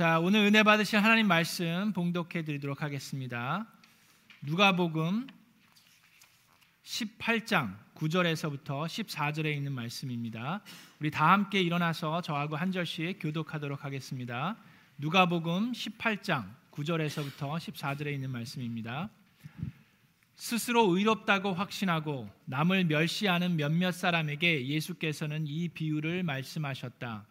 자, 0.00 0.18
오늘 0.18 0.46
은혜 0.46 0.62
받으실 0.62 0.98
하나님 0.98 1.28
말씀 1.28 1.92
봉독해 1.92 2.42
드리도록 2.46 2.80
하겠습니다. 2.80 3.66
누가복음 4.40 5.26
18장 6.82 7.76
9절에서부터 7.96 8.86
14절에 8.86 9.54
있는 9.54 9.72
말씀입니다. 9.72 10.62
우리 11.00 11.10
다 11.10 11.32
함께 11.32 11.60
일어나서 11.60 12.22
저하고 12.22 12.56
한 12.56 12.72
절씩 12.72 13.18
교독하도록 13.20 13.84
하겠습니다. 13.84 14.56
누가복음 14.96 15.72
18장 15.72 16.46
9절에서부터 16.70 17.58
14절에 17.58 18.10
있는 18.10 18.30
말씀입니다. 18.30 19.10
스스로 20.34 20.96
의롭다고 20.96 21.52
확신하고 21.52 22.26
남을 22.46 22.86
멸시하는 22.86 23.54
몇몇 23.54 23.92
사람에게 23.92 24.66
예수께서는 24.66 25.46
이 25.46 25.68
비유를 25.68 26.22
말씀하셨다. 26.22 27.26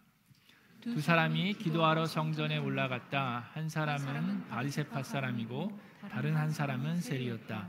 두 0.82 0.98
사람이 0.98 1.54
기도하러 1.54 2.06
성전에 2.06 2.56
올라갔다. 2.56 3.50
한 3.52 3.68
사람은 3.68 4.48
바리세파 4.48 5.02
사람이고 5.02 5.78
다른 6.10 6.34
한 6.34 6.50
사람은 6.50 7.02
세리였다. 7.02 7.68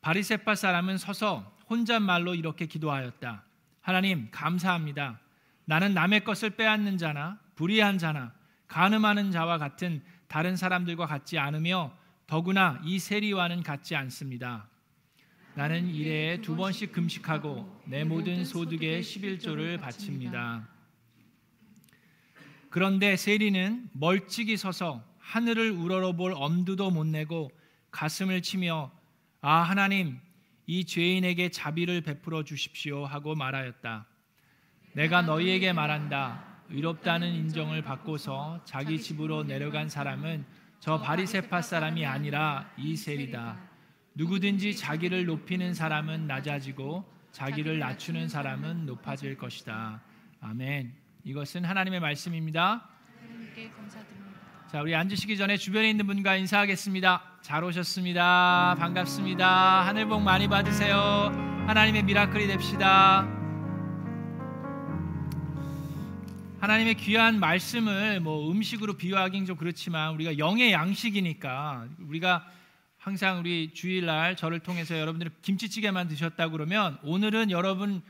바리세파 0.00 0.54
사람은 0.54 0.96
서서 0.96 1.54
혼잣말로 1.68 2.34
이렇게 2.34 2.64
기도하였다. 2.64 3.44
하나님 3.82 4.28
감사합니다. 4.30 5.20
나는 5.66 5.92
남의 5.92 6.24
것을 6.24 6.50
빼앗는 6.50 6.96
자나 6.96 7.38
불의한 7.56 7.98
자나 7.98 8.32
간음하는 8.68 9.32
자와 9.32 9.58
같은 9.58 10.02
다른 10.26 10.56
사람들과 10.56 11.06
같지 11.06 11.38
않으며 11.38 11.92
더구나 12.26 12.80
이 12.84 12.98
세리와는 12.98 13.62
같지 13.62 13.94
않습니다. 13.96 14.66
나는 15.54 15.88
일에 15.88 16.40
두 16.40 16.56
번씩 16.56 16.92
금식하고 16.92 17.82
내 17.84 18.02
모든 18.04 18.46
소득의 18.46 19.02
11조를 19.02 19.78
바칩니다. 19.78 20.79
그런데 22.70 23.16
세리는 23.16 23.90
멀찍이 23.92 24.56
서서 24.56 25.04
하늘을 25.18 25.72
우러러볼 25.72 26.34
엄두도 26.36 26.90
못 26.90 27.04
내고 27.04 27.50
가슴을 27.90 28.42
치며 28.42 28.92
아 29.40 29.56
하나님 29.62 30.18
이 30.66 30.84
죄인에게 30.84 31.50
자비를 31.50 32.02
베풀어 32.02 32.44
주십시오 32.44 33.04
하고 33.04 33.34
말하였다. 33.34 34.06
내가 34.92 35.22
너희에게 35.22 35.72
말한다. 35.72 36.44
의롭다는 36.68 37.34
인정을 37.34 37.82
받고서 37.82 38.62
자기 38.64 39.00
집으로 39.00 39.42
내려간 39.42 39.88
사람은 39.88 40.44
저 40.78 41.00
바리세파 41.00 41.62
사람이 41.62 42.06
아니라 42.06 42.72
이 42.78 42.94
세리다. 42.96 43.58
누구든지 44.14 44.76
자기를 44.76 45.24
높이는 45.24 45.74
사람은 45.74 46.28
낮아지고 46.28 47.04
자기를 47.32 47.80
낮추는 47.80 48.28
사람은 48.28 48.86
높아질 48.86 49.36
것이다. 49.38 50.02
아멘. 50.40 50.99
이것은 51.24 51.64
하나님의 51.64 52.00
말씀입니다. 52.00 52.88
자, 54.70 54.80
우리 54.80 54.94
앉으시기 54.94 55.36
전에 55.36 55.56
주변에 55.56 55.90
있는 55.90 56.06
분과 56.06 56.36
인사하겠습니다. 56.36 57.22
잘 57.42 57.64
오셨습니다. 57.64 58.76
반갑습니다. 58.78 59.86
하늘 59.86 60.06
복 60.06 60.22
많이 60.22 60.48
받으세요. 60.48 60.96
하나님의 61.66 62.04
미라클이 62.04 62.46
됩시다. 62.46 63.28
하나님의 66.60 66.94
귀한 66.94 67.40
말씀을 67.40 68.20
뭐 68.20 68.50
음식으로 68.50 68.94
비유하기는 68.94 69.46
좀 69.46 69.56
그렇지만 69.56 70.14
우리가 70.14 70.38
영의 70.38 70.72
양식이니까 70.72 71.86
우리가 72.06 72.46
항상 72.98 73.38
우리 73.40 73.72
주일날 73.72 74.36
저를 74.36 74.60
통해서 74.60 74.98
여러분들이 74.98 75.30
김치찌개만 75.42 76.08
드셨다 76.08 76.50
그러면 76.50 76.98
오늘은 77.02 77.50
여러분 77.50 78.02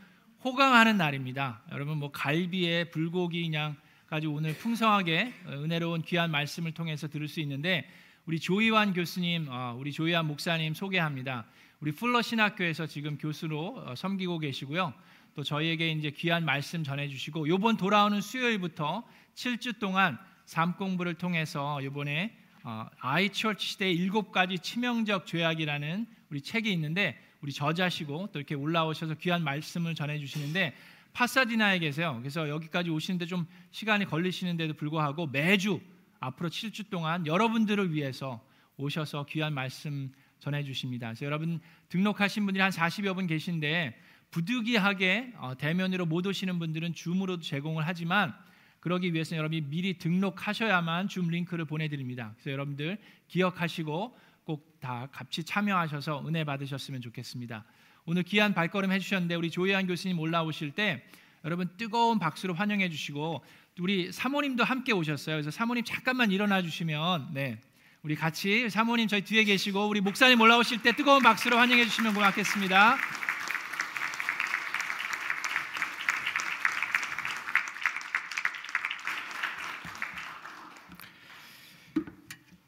호강하는 0.43 0.97
날입니다. 0.97 1.61
여러분 1.71 1.99
뭐 1.99 2.11
갈비에 2.11 2.85
불고기 2.85 3.43
그냥까지 3.43 4.27
오늘 4.27 4.57
풍성하게 4.57 5.35
은혜로운 5.47 6.01
귀한 6.01 6.31
말씀을 6.31 6.73
통해서 6.73 7.09
들을 7.09 7.29
수 7.29 7.41
있는데 7.41 7.87
우리 8.25 8.41
조이완 8.41 8.95
교수님, 8.95 9.49
어, 9.51 9.77
우리 9.79 9.93
조이완 9.93 10.27
목사님 10.27 10.73
소개합니다. 10.73 11.45
우리 11.81 11.93
풀러 11.93 12.23
신학교에서 12.23 12.87
지금 12.87 13.19
교수로 13.19 13.85
어, 13.87 13.95
섬기고 13.95 14.39
계시고요. 14.39 14.95
또 15.35 15.43
저희에게 15.43 15.91
이제 15.93 16.11
귀한 16.11 16.47
말씀 16.47 16.85
전해주시고 16.85 17.47
이번 17.47 17.77
돌아오는 17.77 18.19
수요일부터 18.23 19.05
7주 19.35 19.79
동안 19.79 20.19
삶 20.47 20.73
공부를 20.73 21.15
통해서 21.15 21.83
이번에 21.83 22.35
어, 22.63 22.87
아이처치 23.01 23.73
시대의 23.73 23.95
일곱 23.95 24.33
가지 24.33 24.59
치명적 24.59 25.27
죄악이라는 25.27 26.07
우리 26.31 26.41
책이 26.41 26.73
있는데 26.73 27.19
우리 27.41 27.53
저자시고 27.53 28.29
또 28.33 28.39
이렇게 28.39 28.55
올라오셔서 28.55 29.15
귀한 29.15 29.43
말씀을 29.43 29.95
전해 29.95 30.19
주시는데 30.19 30.75
파사디나에 31.13 31.79
계세요. 31.79 32.17
그래서 32.21 32.49
여기까지 32.49 32.91
오시는데 32.91 33.27
좀 33.27 33.47
시간이 33.71 34.05
걸리시는데도 34.05 34.75
불구하고 34.75 35.27
매주 35.27 35.81
앞으로 36.21 36.51
7주 36.51 36.91
동안 36.91 37.27
여러분들을 37.27 37.93
위해서 37.93 38.45
오셔서 38.77 39.27
귀한 39.27 39.55
말씀 39.55 40.13
전해 40.39 40.63
주십니다. 40.65 41.09
그래서 41.09 41.27
여러분 41.27 41.61
등록하신 41.89 42.45
분들이 42.45 42.63
한 42.63 42.71
40여 42.71 43.15
분 43.15 43.27
계신데 43.27 43.99
부득이하게 44.31 45.33
어, 45.39 45.57
대면으로 45.57 46.07
못 46.07 46.27
오시는 46.27 46.59
분들은 46.59 46.95
줌으로도 46.95 47.43
제공을 47.43 47.87
하지만 47.87 48.35
그러기 48.81 49.13
위해서 49.13 49.37
여러분이 49.37 49.63
미리 49.63 49.99
등록하셔야만 49.99 51.09
줌 51.09 51.29
링크를 51.29 51.65
보내드립니다. 51.65 52.33
그래서 52.35 52.53
여러분들 52.53 52.99
기억하시고 53.29 54.17
꼭 54.45 54.71
다 54.81 55.09
같이 55.13 55.45
참여하셔서 55.45 56.27
은혜 56.27 56.43
받으셨으면 56.45 57.03
좋겠습니다. 57.03 57.65
오늘 58.07 58.23
귀한 58.23 58.55
발걸음 58.55 58.91
해주셨는데 58.93 59.35
우리 59.35 59.51
조혜한 59.51 59.87
교수님 59.87 60.19
올라오실 60.19 60.73
때 60.73 61.05
여러분 61.45 61.69
뜨거운 61.77 62.19
박수로 62.19 62.55
환영해 62.55 62.89
주시고 62.89 63.45
우리 63.79 64.11
사모님도 64.11 64.65
함께 64.65 64.93
오셨어요. 64.93 65.37
그래서 65.37 65.51
사모님 65.51 65.85
잠깐만 65.85 66.31
일어나 66.31 66.63
주시면 66.63 67.35
네 67.35 67.61
우리 68.03 68.17
같이 68.17 68.71
사모님 68.71 69.07
저희 69.07 69.23
뒤에 69.23 69.45
계시고 69.45 69.87
우리 69.87 70.01
목사님 70.01 70.41
올라오실 70.41 70.83
때 70.83 70.97
뜨거운 70.97 71.23
박수로 71.23 71.59
환영해 71.59 71.85
주시면 71.85 72.15
고맙겠습니다. 72.15 72.97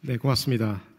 네, 0.05 0.17
고맙습니다. 0.19 0.92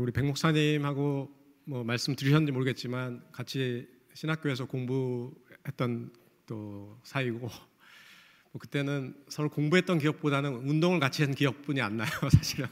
또 0.00 0.04
우리 0.04 0.12
백 0.12 0.24
목사님하고 0.24 1.30
뭐 1.66 1.84
말씀 1.84 2.16
드리셨는지 2.16 2.52
모르겠지만 2.52 3.22
같이 3.32 3.86
신학교에서 4.14 4.64
공부했던 4.64 6.10
또 6.46 6.98
사이고 7.02 7.40
뭐 7.40 8.58
그때는 8.58 9.14
서로 9.28 9.50
공부했던 9.50 9.98
기억보다는 9.98 10.54
운동을 10.54 11.00
같이 11.00 11.22
한 11.22 11.34
기억뿐이 11.34 11.82
안 11.82 11.98
나요 11.98 12.08
사실은. 12.32 12.66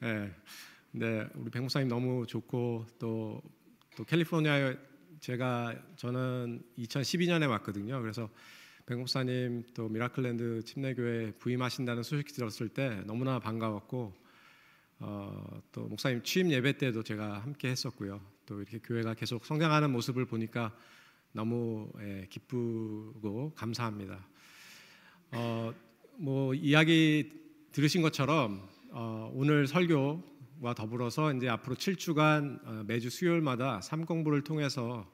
네. 0.00 0.32
네, 0.92 1.26
우리 1.34 1.50
백 1.50 1.60
목사님 1.60 1.88
너무 1.88 2.24
좋고 2.24 2.86
또 3.00 3.42
또 3.96 4.04
캘리포니아에 4.04 4.76
제가 5.20 5.74
저는 5.96 6.62
2012년에 6.78 7.48
왔거든요. 7.50 8.00
그래서 8.00 8.30
백 8.86 8.96
목사님 8.96 9.64
또 9.74 9.88
미라클랜드 9.88 10.62
침례교회 10.64 11.32
부임하신다는 11.32 12.02
소식 12.02 12.32
들었을 12.32 12.68
때 12.70 13.02
너무나 13.06 13.38
반가웠고 13.38 14.21
어, 15.04 15.60
또 15.72 15.88
목사님 15.88 16.22
취임 16.22 16.48
예배 16.52 16.78
때도 16.78 17.02
제가 17.02 17.40
함께 17.40 17.68
했었고요. 17.68 18.20
또 18.46 18.60
이렇게 18.60 18.78
교회가 18.78 19.14
계속 19.14 19.44
성장하는 19.44 19.90
모습을 19.90 20.26
보니까 20.26 20.72
너무 21.32 21.90
예, 22.00 22.28
기쁘고 22.30 23.52
감사합니다. 23.56 24.24
어, 25.32 25.74
뭐 26.18 26.54
이야기 26.54 27.32
들으신 27.72 28.00
것처럼 28.00 28.68
어, 28.90 29.28
오늘 29.34 29.66
설교와 29.66 30.74
더불어서 30.76 31.32
이제 31.34 31.48
앞으로 31.48 31.74
7주간 31.74 32.60
어, 32.64 32.84
매주 32.86 33.10
수요일마다 33.10 33.80
삶 33.80 34.06
공부를 34.06 34.44
통해서 34.44 35.10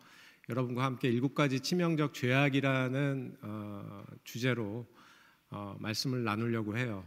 여러분과 0.51 0.85
함께 0.85 1.09
일곱 1.09 1.35
가지 1.35 1.61
치명적 1.61 2.13
죄악이라는 2.13 3.39
어, 3.41 4.05
주제로 4.23 4.87
어, 5.49 5.77
말씀을 5.81 6.25
나누려고 6.25 6.77
해요. 6.77 7.07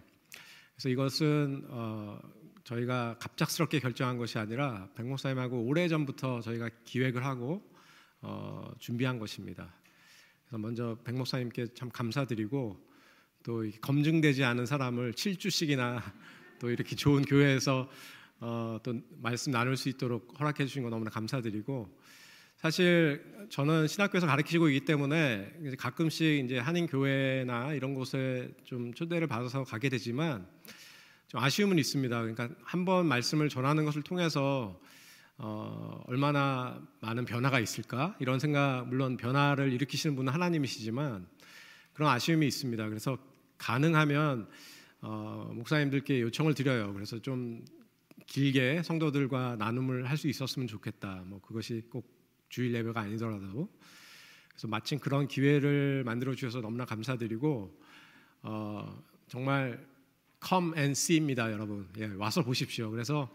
그래서 0.73 0.89
이것은 0.89 1.65
어, 1.67 2.19
저희가 2.63 3.17
갑작스럽게 3.19 3.79
결정한 3.79 4.17
것이 4.17 4.37
아니라 4.37 4.89
백 4.95 5.05
목사님하고 5.05 5.61
오래 5.63 5.87
전부터 5.87 6.41
저희가 6.41 6.69
기획을 6.85 7.25
하고 7.25 7.61
어, 8.21 8.71
준비한 8.79 9.19
것입니다. 9.19 9.73
그래서 10.45 10.57
먼저 10.57 10.97
백 11.03 11.15
목사님께 11.15 11.67
참 11.73 11.89
감사드리고 11.89 12.91
또 13.43 13.63
검증되지 13.81 14.43
않은 14.43 14.65
사람을 14.65 15.13
7주씩이나 15.13 16.01
또 16.59 16.69
이렇게 16.69 16.95
좋은 16.95 17.23
교회에서 17.23 17.89
어, 18.39 18.79
또 18.83 18.99
말씀 19.17 19.51
나눌 19.51 19.77
수 19.77 19.89
있도록 19.89 20.39
허락해 20.39 20.65
주신 20.65 20.83
거 20.83 20.89
너무나 20.89 21.09
감사드리고 21.09 21.97
사실 22.57 23.47
저는 23.49 23.87
신학교에서 23.87 24.27
가르치고 24.27 24.69
있기 24.69 24.85
때문에 24.85 25.51
가끔씩 25.79 26.45
이제 26.45 26.59
한인 26.59 26.85
교회나 26.85 27.73
이런 27.73 27.95
곳에 27.95 28.51
좀 28.63 28.93
초대를 28.93 29.25
받아서 29.25 29.63
가게 29.63 29.89
되지만 29.89 30.47
좀 31.31 31.39
아쉬움은 31.39 31.79
있습니다. 31.79 32.19
그러니까 32.19 32.49
한 32.63 32.83
번 32.83 33.05
말씀을 33.07 33.47
전하는 33.47 33.85
것을 33.85 34.01
통해서 34.01 34.77
어, 35.37 36.03
얼마나 36.07 36.81
많은 36.99 37.23
변화가 37.23 37.61
있을까 37.61 38.17
이런 38.19 38.37
생각 38.37 38.85
물론 38.89 39.15
변화를 39.15 39.71
일으키시는 39.71 40.17
분은 40.17 40.33
하나님이시지만 40.33 41.25
그런 41.93 42.11
아쉬움이 42.11 42.45
있습니다. 42.45 42.85
그래서 42.89 43.17
가능하면 43.57 44.49
어, 44.99 45.49
목사님들께 45.55 46.19
요청을 46.19 46.53
드려요. 46.53 46.93
그래서 46.93 47.17
좀 47.21 47.63
길게 48.27 48.83
성도들과 48.83 49.55
나눔을 49.55 50.09
할 50.09 50.17
수 50.17 50.27
있었으면 50.27 50.67
좋겠다. 50.67 51.23
뭐 51.27 51.39
그것이 51.39 51.83
꼭 51.89 52.05
주일 52.49 52.73
예배가 52.75 52.99
아니더라도 52.99 53.69
그래서 54.49 54.67
마침 54.67 54.99
그런 54.99 55.29
기회를 55.29 56.03
만들어 56.03 56.35
주셔서 56.35 56.59
너무나 56.59 56.83
감사드리고 56.83 57.79
어, 58.43 59.01
정말 59.29 59.89
come 60.45 60.73
and 60.77 60.91
see입니다, 60.91 61.51
여러분. 61.51 61.87
예, 61.97 62.05
와서 62.17 62.43
보십시오. 62.43 62.89
그래서 62.91 63.29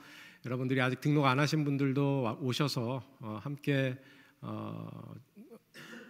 여러분들이 0.44 0.80
아직 0.80 1.00
등록 1.00 1.24
안 1.24 1.38
하신 1.38 1.64
분들도 1.64 2.38
오셔서 2.40 3.02
어, 3.20 3.40
함께 3.42 3.96
어, 4.40 5.14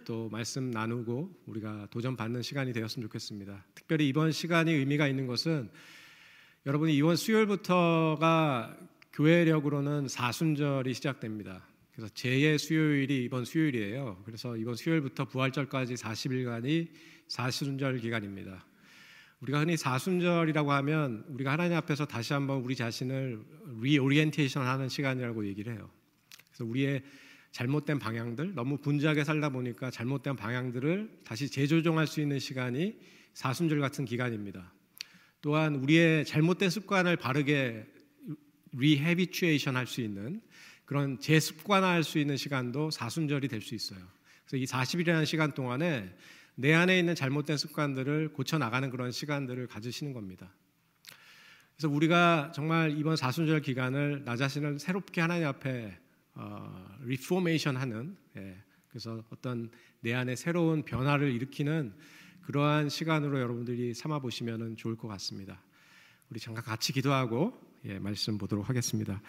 또 0.05 0.29
말씀 0.29 0.69
나누고 0.69 1.43
우리가 1.47 1.87
도전 1.89 2.15
받는 2.15 2.41
시간이 2.41 2.73
되었으면 2.73 3.07
좋겠습니다. 3.07 3.65
특별히 3.73 4.07
이번 4.07 4.31
시간이 4.31 4.71
의미가 4.71 5.07
있는 5.07 5.27
것은 5.27 5.69
여러분이 6.65 6.95
이번 6.95 7.15
수요일부터가 7.15 8.77
교회력으로는 9.13 10.07
사순절이 10.07 10.93
시작됩니다. 10.93 11.67
그래서 11.95 12.13
재의 12.13 12.59
수요일이 12.59 13.23
이번 13.23 13.43
수요일이에요. 13.43 14.21
그래서 14.23 14.55
이번 14.55 14.75
수요일부터 14.75 15.25
부활절까지 15.25 15.95
40일간이 15.95 16.89
사순절 17.27 17.97
기간입니다. 17.97 18.66
우리가 19.41 19.59
흔히 19.59 19.77
사순절이라고 19.77 20.71
하면 20.71 21.23
우리가 21.29 21.51
하나님 21.51 21.77
앞에서 21.77 22.05
다시 22.05 22.33
한번 22.33 22.61
우리 22.61 22.75
자신을 22.75 23.39
reorientation 23.81 24.65
하는 24.65 24.89
시간이라고 24.89 25.45
얘기를 25.47 25.73
해요. 25.73 25.89
그래서 26.49 26.65
우리의 26.65 27.03
잘못된 27.51 27.99
방향들, 27.99 28.55
너무 28.55 28.77
분주하게 28.77 29.23
살다 29.23 29.49
보니까 29.49 29.89
잘못된 29.91 30.35
방향들을 30.35 31.21
다시 31.23 31.49
재조정할 31.49 32.07
수 32.07 32.19
있는 32.19 32.39
시간이 32.39 32.97
사순절 33.33 33.79
같은 33.79 34.05
기간입니다. 34.05 34.73
또한 35.41 35.75
우리의 35.75 36.25
잘못된 36.25 36.69
습관을 36.69 37.15
바르게 37.15 37.85
rehabituation 38.73 39.75
할 39.75 39.87
수 39.87 40.01
있는 40.01 40.41
그런 40.85 41.19
재습관화 41.19 41.89
할 41.89 42.03
수 42.03 42.17
있는 42.17 42.37
시간도 42.37 42.91
사순절이 42.91 43.47
될 43.47 43.61
수 43.61 43.75
있어요. 43.75 43.99
그래서 44.45 44.57
이 44.57 44.65
40일이라는 44.65 45.25
시간 45.25 45.53
동안에 45.53 46.15
내 46.59 46.73
안에 46.73 46.97
있는 46.97 47.13
잘못된 47.13 47.55
습관들을 47.55 48.33
고쳐 48.33 48.57
나가는 48.57 48.89
그런 48.89 49.11
시간들을 49.11 49.67
가지시는 49.67 50.11
겁니다. 50.11 50.51
그래서 51.75 51.87
우리가 51.93 52.51
정말 52.51 52.97
이번 52.97 53.15
사순절 53.15 53.61
기간을 53.61 54.23
나 54.25 54.35
자신을 54.35 54.79
새롭게 54.79 55.21
하나님 55.21 55.45
앞에 55.45 55.95
어, 56.33 56.97
reformation하는 57.03 58.17
예, 58.37 58.57
그래서 58.89 59.23
어떤 59.29 59.69
내 59.99 60.15
안에 60.15 60.35
새로운 60.35 60.81
변화를 60.81 61.31
일으키는 61.31 61.93
그러한 62.41 62.89
시간으로 62.89 63.39
여러분들이 63.39 63.93
삼아 63.93 64.17
보시면 64.17 64.77
좋을 64.77 64.95
것 64.95 65.07
같습니다. 65.09 65.61
우리 66.31 66.39
잠깐 66.39 66.63
같이 66.63 66.91
기도하고 66.91 67.53
예, 67.85 67.99
말씀 67.99 68.39
보도록 68.39 68.67
하겠습니다. 68.67 69.21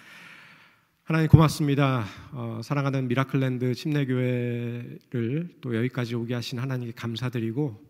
하나님 1.08 1.30
고맙습니다. 1.30 2.04
어, 2.32 2.60
사랑하는 2.62 3.08
미라클랜드 3.08 3.74
침례교회를 3.74 5.48
또 5.62 5.74
여기까지 5.74 6.14
오게 6.14 6.34
하신 6.34 6.58
하나님께 6.58 6.92
감사드리고 6.92 7.82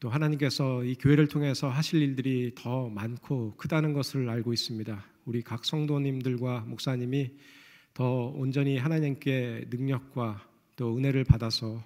또 0.00 0.08
하나님께서 0.08 0.82
이 0.82 0.94
교회를 0.94 1.28
통해서 1.28 1.68
하실 1.68 2.00
일들이 2.00 2.52
더 2.54 2.88
많고 2.88 3.56
크다는 3.58 3.92
것을 3.92 4.30
알고 4.30 4.54
있습니다. 4.54 5.04
우리 5.26 5.42
각 5.42 5.66
성도님들과 5.66 6.60
목사님이 6.60 7.30
더 7.92 8.28
온전히 8.34 8.78
하나님께 8.78 9.66
능력과 9.68 10.48
또 10.76 10.96
은혜를 10.96 11.24
받아서 11.24 11.84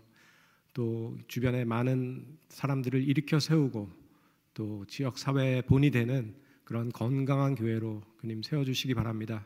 또 0.72 1.18
주변에 1.26 1.64
많은 1.64 2.24
사람들을 2.48 3.02
일으켜 3.08 3.40
세우고 3.40 3.90
또 4.54 4.84
지역 4.86 5.18
사회의 5.18 5.62
본이 5.62 5.90
되는 5.90 6.32
그런 6.62 6.92
건강한 6.92 7.56
교회로 7.56 8.02
그님 8.18 8.44
세워 8.44 8.64
주시기 8.64 8.94
바랍니다. 8.94 9.44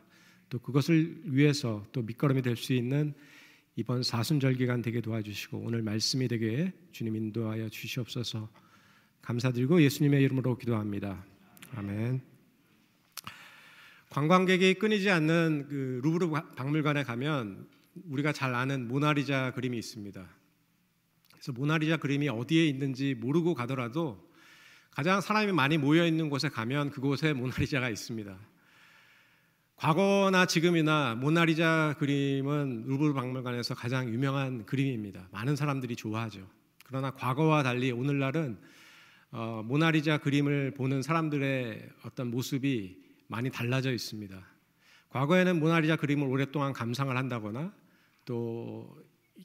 또 0.49 0.59
그것을 0.59 1.21
위해서 1.25 1.85
또 1.91 2.01
밑거름이 2.01 2.41
될 2.41 2.55
수 2.55 2.73
있는 2.73 3.13
이번 3.77 4.03
사순절 4.03 4.55
기간 4.55 4.81
되게 4.81 5.01
도와주시고 5.01 5.57
오늘 5.57 5.81
말씀이 5.81 6.27
되게 6.27 6.71
주님 6.91 7.15
인도하여 7.15 7.67
주시옵소서 7.67 8.49
감사드리고 9.21 9.81
예수님의 9.81 10.23
이름으로 10.23 10.57
기도합니다. 10.57 11.25
아멘. 11.75 12.21
관광객이 14.09 14.75
끊이지 14.75 15.09
않는 15.09 15.65
그 15.67 15.99
루브르 16.03 16.29
박물관에 16.55 17.03
가면 17.03 17.67
우리가 18.05 18.31
잘 18.31 18.55
아는 18.55 18.87
모나리자 18.87 19.51
그림이 19.55 19.77
있습니다. 19.77 20.25
그래서 21.33 21.51
모나리자 21.51 21.97
그림이 21.97 22.29
어디에 22.29 22.65
있는지 22.65 23.13
모르고 23.15 23.55
가더라도 23.55 24.25
가장 24.91 25.19
사람이 25.19 25.51
많이 25.51 25.77
모여 25.77 26.05
있는 26.07 26.29
곳에 26.29 26.47
가면 26.47 26.91
그곳에 26.91 27.33
모나리자가 27.33 27.89
있습니다. 27.89 28.39
과거나 29.75 30.45
지금이나 30.45 31.15
모나리자 31.15 31.95
그림은 31.99 32.85
루브르 32.87 33.13
박물관에서 33.13 33.75
가장 33.75 34.07
유명한 34.07 34.65
그림입니다. 34.65 35.27
많은 35.31 35.57
사람들이 35.57 35.97
좋아하죠. 35.97 36.47
그러나 36.85 37.11
과거와 37.11 37.63
달리 37.63 37.91
오늘날은 37.91 38.57
어, 39.31 39.63
모나리자 39.65 40.19
그림을 40.19 40.75
보는 40.75 41.01
사람들의 41.01 41.89
어떤 42.05 42.31
모습이 42.31 43.03
많이 43.27 43.49
달라져 43.49 43.91
있습니다. 43.91 44.41
과거에는 45.09 45.59
모나리자 45.59 45.97
그림을 45.97 46.25
오랫동안 46.25 46.71
감상을 46.71 47.15
한다거나 47.15 47.73
또 48.23 48.95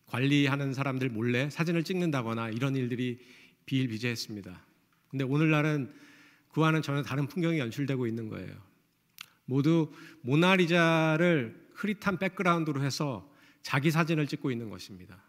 관리하는 0.07 0.75
사람들 0.75 1.09
몰래 1.09 1.51
사진을 1.51 1.83
찍는다거나 1.83 2.51
이런 2.51 2.77
일들이 2.77 3.19
비일비재했습니다. 3.67 4.65
근데 5.11 5.25
오늘날은 5.25 5.93
그와는 6.53 6.83
전혀 6.83 7.03
다른 7.03 7.27
풍경이 7.27 7.59
연출되고 7.59 8.07
있는 8.07 8.29
거예요. 8.29 8.70
모두 9.51 9.91
모나리자를 10.21 11.69
흐릿한 11.75 12.19
백그라운드로 12.19 12.83
해서 12.83 13.29
자기 13.63 13.91
사진을 13.91 14.29
찍고 14.29 14.53
있는 14.53 14.71
것입니다. 14.71 15.21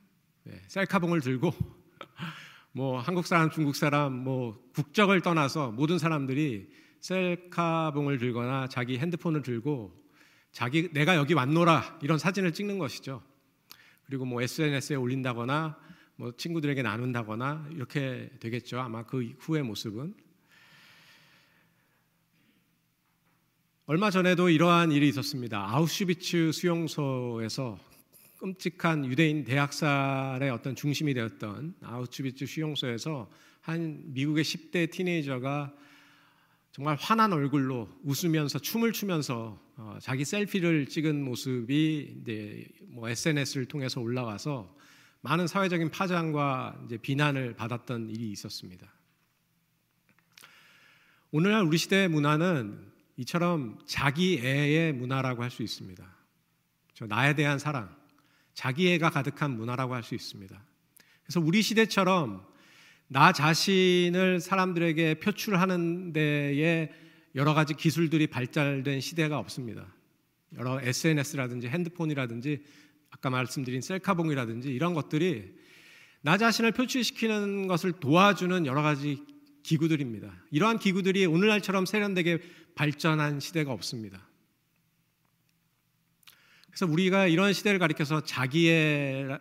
네, 0.44 0.62
셀카봉을 0.68 1.22
들고 1.22 1.52
뭐 2.72 3.00
한국 3.00 3.26
사람, 3.26 3.50
중국 3.50 3.76
사람, 3.76 4.14
뭐 4.14 4.64
국적을 4.76 5.22
떠나서 5.22 5.72
모든 5.72 5.98
사람들이 5.98 6.70
셀카봉을 7.00 8.20
들거나 8.20 8.68
자기 8.68 9.00
핸드폰을 9.00 9.42
들고 9.42 10.00
자기 10.52 10.94
내가 10.94 11.16
여기 11.16 11.34
왔노라 11.34 12.00
이런 12.04 12.20
사진을 12.20 12.54
찍는 12.54 12.78
것이죠. 12.78 13.24
그리고 14.06 14.26
뭐 14.26 14.44
SNS에 14.44 14.98
올린다거나 14.98 15.78
뭐 16.18 16.32
친구들에게 16.38 16.84
나눈다거나 16.84 17.70
이렇게 17.72 18.30
되겠죠. 18.40 18.82
아마 18.82 19.04
그 19.04 19.34
후의 19.40 19.64
모습은 19.64 20.14
얼마 23.88 24.12
전에도 24.12 24.50
이러한 24.50 24.92
일이 24.92 25.10
있었습니다. 25.10 25.60
아우슈비츠 25.60 26.52
수용소에서 26.52 27.80
끔찍한 28.38 29.06
유대인 29.06 29.44
대학살의 29.44 30.52
어떤 30.52 30.76
중심이 30.76 31.16
되었던 31.16 31.74
아우슈비츠 31.82 32.46
수용소에서 32.46 33.28
한 33.62 34.04
미국의 34.14 34.44
10대 34.44 34.92
티네이저가 34.92 35.74
정말 36.72 36.96
환한 36.96 37.34
얼굴로 37.34 37.90
웃으면서 38.04 38.60
춤을 38.60 38.94
추면서 38.94 39.60
어, 39.76 39.98
자기 40.00 40.26
셀피를 40.26 40.86
찍은 40.86 41.24
모습이 41.24 42.22
이제 42.22 42.68
뭐 42.84 43.10
SNS를 43.10 43.66
통해서 43.66 44.00
올라와서 44.00 44.74
많은 45.22 45.48
사회적인 45.48 45.90
파장과 45.90 46.84
이제 46.86 46.98
비난을 46.98 47.56
받았던 47.56 48.12
일이 48.12 48.32
있었습니다. 48.32 48.94
오늘날 51.32 51.64
우리 51.64 51.78
시대의 51.80 52.10
문화는 52.10 52.91
이처럼 53.22 53.78
자기애의 53.86 54.94
문화라고 54.94 55.44
할 55.44 55.52
수 55.52 55.62
있습니다. 55.62 56.04
저 56.96 57.06
나에 57.06 57.36
대한 57.36 57.60
사랑, 57.60 57.96
자기애가 58.56 59.12
가득한 59.12 59.52
문화라고 59.52 59.94
할 59.94 60.02
수 60.02 60.16
있습니다. 60.16 60.60
그래서 61.24 61.40
우리 61.40 61.62
시대처럼 61.62 62.44
나 63.08 63.32
자신을 63.32 64.40
사람들에게 64.40 65.16
표출하는 65.20 66.14
데에 66.14 66.92
여러 67.36 67.54
가지 67.54 67.76
기술들이 67.76 68.26
발달된 68.26 69.02
시대가 69.02 69.38
없습니다. 69.38 69.94
여러 70.58 70.82
SNS라든지 70.82 71.68
핸드폰이라든지 71.68 72.64
아까 73.12 73.30
말씀드린 73.30 73.82
셀카봉이라든지 73.82 74.74
이런 74.74 74.96
것들이 74.96 75.54
나 76.22 76.38
자신을 76.38 76.72
표출시키는 76.72 77.68
것을 77.68 77.92
도와주는 77.94 78.66
여러 78.66 78.82
가지 78.82 79.24
기구들입니다. 79.64 80.34
이러한 80.50 80.80
기구들이 80.80 81.26
오늘날처럼 81.28 81.86
세련되게 81.86 82.40
발전한 82.82 83.40
시대가 83.40 83.74
없습니다. 83.74 84.28
그래서 86.66 86.88
우리가 86.88 87.28
이런 87.28 87.54
시대를 87.54 87.78
가리켜서 87.78 88.24
자기의 88.24 89.38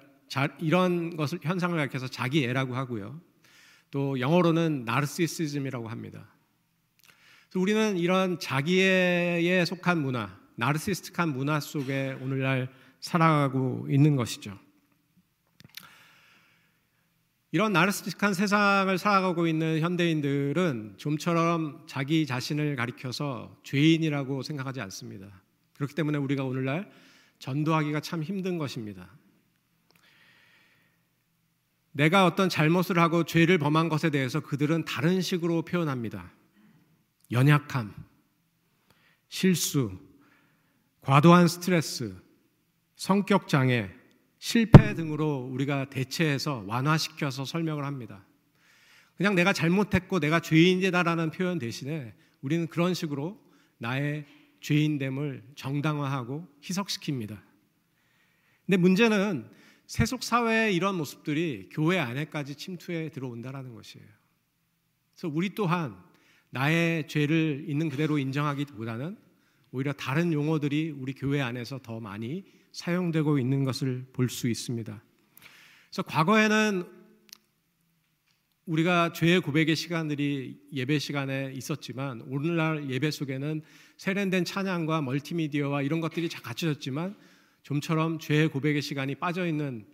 이런 0.59 1.17
것을 1.17 1.39
현상을 1.41 1.75
가리켜서 1.75 2.07
자기애라고 2.07 2.77
하고요. 2.77 3.19
또 3.91 4.21
영어로는 4.21 4.85
나르시시즘이라고 4.85 5.89
합니다. 5.89 6.29
그래서 7.49 7.61
우리는 7.61 7.97
이런 7.97 8.39
자기애에 8.39 9.65
속한 9.65 10.03
문화, 10.03 10.39
나르시스틱한 10.57 11.31
문화 11.31 11.61
속에 11.61 12.19
오늘날 12.21 12.71
살아가고 13.01 13.87
있는 13.89 14.17
것이죠. 14.17 14.59
이런 17.53 17.73
나르시스틱한 17.73 18.33
세상을 18.33 18.97
살아가고 18.97 19.49
있는 19.49 19.81
현대인들은 19.81 20.95
좀처럼 20.99 21.85
자기 21.89 22.25
자신을 22.25 22.77
가리켜서 22.77 23.57
죄인이라고 23.65 24.43
생각하지 24.43 24.81
않습니다. 24.83 25.43
그렇기 25.75 25.95
때문에 25.95 26.19
우리가 26.19 26.45
오늘날 26.45 26.91
전도하기가 27.41 28.01
참 28.01 28.23
힘든 28.23 28.57
것입니다. 28.57 29.11
내가 31.93 32.25
어떤 32.25 32.49
잘못을 32.49 33.01
하고 33.01 33.25
죄를 33.25 33.59
범한 33.59 33.89
것에 33.89 34.11
대해서 34.11 34.39
그들은 34.39 34.85
다른 34.85 35.21
식으로 35.21 35.63
표현합니다. 35.63 36.33
연약함, 37.33 37.93
실수, 39.29 39.99
과도한 41.01 41.49
스트레스, 41.49 42.15
성격 42.95 43.49
장애, 43.49 43.91
실패 44.41 44.95
등으로 44.95 45.49
우리가 45.53 45.91
대체해서 45.91 46.65
완화시켜서 46.67 47.45
설명을 47.45 47.85
합니다. 47.85 48.25
그냥 49.17 49.35
내가 49.35 49.53
잘못했고 49.53 50.19
내가 50.19 50.41
죄인이다라는 50.41 51.31
표현 51.31 51.59
대신에 51.59 52.15
우리는 52.41 52.67
그런 52.67 52.95
식으로 52.95 53.39
나의 53.77 54.25
죄인됨을 54.63 55.43
정당화하고 55.55 56.49
희석시킵니다. 56.63 57.39
근데 58.65 58.77
문제는 58.79 59.47
세속 59.87 60.23
사회의 60.23 60.75
이런 60.75 60.95
모습들이 60.97 61.69
교회 61.71 61.99
안에까지 61.99 62.55
침투해 62.55 63.11
들어온다라는 63.11 63.75
것이에요. 63.75 64.07
그래서 65.15 65.29
우리 65.35 65.55
또한 65.55 66.03
나의 66.49 67.07
죄를 67.09 67.67
있는 67.69 67.91
그대로 67.91 68.17
인정하기보다는 68.17 69.19
오히려 69.73 69.93
다른 69.93 70.33
용어들이 70.33 70.93
우리 70.93 71.13
교회 71.13 71.43
안에서 71.43 71.79
더 71.83 72.01
많이 72.01 72.60
사용되고 72.73 73.39
있는 73.39 73.65
것을 73.65 74.07
볼 74.13 74.29
수 74.29 74.49
있습니다. 74.49 75.03
그래서 75.89 76.03
과거에는 76.03 76.85
우리가 78.67 79.13
죄의 79.13 79.41
고백의 79.41 79.75
시간들이 79.75 80.61
예배 80.73 81.01
시간에 81.01 81.53
있었지만 81.55 82.23
오늘날 82.29 82.89
예배 82.89 83.11
속에는 83.11 83.63
세련된 83.97 84.45
찬양과 84.45 85.03
멀티미디어와 85.03 85.83
이런 85.83 86.01
것들이 86.01 86.29
다 86.29 86.41
갖춰졌지만 86.41 87.17
좀처럼 87.63 88.21
죄의 88.21 88.49
고백의 88.49 88.81
시간이 88.81 89.17
빠져 89.17 89.47
있는 89.47 89.87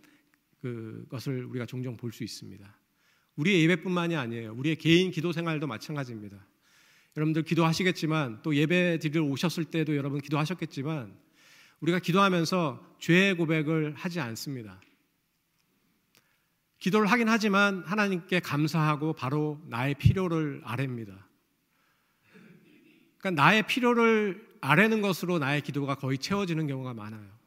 그것을 0.61 1.45
우리가 1.45 1.65
종종 1.65 1.97
볼 1.97 2.11
수 2.11 2.23
있습니다. 2.23 2.79
우리의 3.37 3.63
예배뿐만이 3.63 4.15
아니에요. 4.15 4.53
우리의 4.53 4.75
개인 4.75 5.11
기도 5.11 5.31
생활도 5.31 5.67
마찬가지입니다. 5.67 6.45
여러분들 7.15 7.43
기도하시겠지만 7.43 8.41
또 8.43 8.55
예배 8.55 8.99
드리러 8.99 9.23
오셨을 9.23 9.65
때도 9.65 9.95
여러분 9.95 10.21
기도하셨겠지만 10.21 11.15
우리가 11.81 11.99
기도하면서 11.99 12.95
죄의 12.99 13.35
고백을 13.35 13.93
하지 13.95 14.19
않습니다. 14.19 14.81
기도를 16.79 17.07
하긴 17.07 17.27
하지만 17.29 17.83
하나님께 17.85 18.39
감사하고 18.39 19.13
바로 19.13 19.59
나의 19.67 19.95
필요를 19.95 20.61
아뢰입니다. 20.63 21.27
그러니까 23.17 23.41
나의 23.41 23.65
필요를 23.65 24.47
아뢰는 24.61 25.01
것으로 25.01 25.39
나의 25.39 25.61
기도가 25.61 25.95
거의 25.95 26.17
채워지는 26.17 26.67
경우가 26.67 26.93
많아요. 26.93 27.37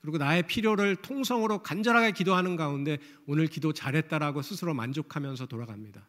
그리고 0.00 0.18
나의 0.18 0.44
필요를 0.44 0.96
통성으로 0.96 1.62
간절하게 1.62 2.12
기도하는 2.12 2.56
가운데 2.56 2.98
오늘 3.26 3.46
기도 3.46 3.72
잘했다라고 3.72 4.42
스스로 4.42 4.74
만족하면서 4.74 5.46
돌아갑니다. 5.46 6.06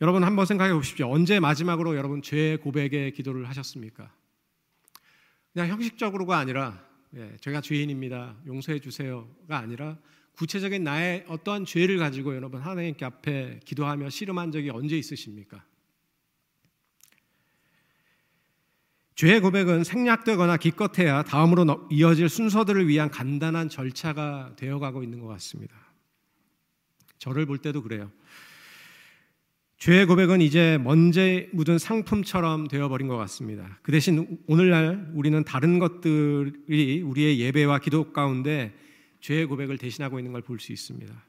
여러분 0.00 0.22
한번 0.22 0.46
생각해 0.46 0.72
보십시오. 0.74 1.10
언제 1.10 1.40
마지막으로 1.40 1.96
여러분 1.96 2.22
죄 2.22 2.56
고백의 2.56 3.12
기도를 3.12 3.48
하셨습니까? 3.48 4.12
그냥 5.52 5.68
형식적으로가 5.68 6.38
아니라 6.38 6.80
예, 7.16 7.36
제가 7.40 7.60
죄인입니다. 7.60 8.36
용서해 8.46 8.78
주세요가 8.78 9.58
아니라 9.58 9.98
구체적인 10.32 10.84
나의 10.84 11.24
어떠한 11.26 11.64
죄를 11.64 11.98
가지고 11.98 12.36
여러분 12.36 12.60
하나님께 12.60 13.04
앞에 13.04 13.60
기도하며 13.64 14.10
씨름한 14.10 14.52
적이 14.52 14.70
언제 14.70 14.96
있으십니까? 14.96 15.64
죄의 19.16 19.40
고백은 19.40 19.82
생략되거나 19.82 20.58
기껏해야 20.58 21.24
다음으로 21.24 21.88
이어질 21.90 22.28
순서들을 22.28 22.86
위한 22.86 23.10
간단한 23.10 23.68
절차가 23.68 24.54
되어가고 24.54 25.02
있는 25.02 25.18
것 25.18 25.26
같습니다. 25.26 25.74
저를 27.18 27.44
볼 27.44 27.58
때도 27.58 27.82
그래요. 27.82 28.12
죄의 29.78 30.06
고백은 30.06 30.40
이제 30.40 30.76
먼지 30.78 31.48
묻은 31.52 31.78
상품처럼 31.78 32.66
되어버린 32.66 33.06
것 33.06 33.16
같습니다. 33.16 33.78
그 33.82 33.92
대신 33.92 34.38
오늘날 34.48 35.08
우리는 35.14 35.44
다른 35.44 35.78
것들이 35.78 37.02
우리의 37.02 37.38
예배와 37.38 37.78
기도 37.78 38.12
가운데 38.12 38.74
죄의 39.20 39.46
고백을 39.46 39.78
대신하고 39.78 40.18
있는 40.18 40.32
걸 40.32 40.42
볼 40.42 40.58
수 40.58 40.72
있습니다. 40.72 41.24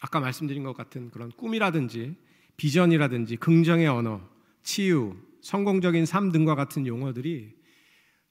아까 0.00 0.18
말씀드린 0.18 0.64
것 0.64 0.72
같은 0.72 1.10
그런 1.10 1.30
꿈이라든지 1.30 2.16
비전이라든지 2.56 3.36
긍정의 3.36 3.86
언어, 3.86 4.28
치유, 4.64 5.16
성공적인 5.40 6.04
삶 6.04 6.32
등과 6.32 6.56
같은 6.56 6.88
용어들이 6.88 7.54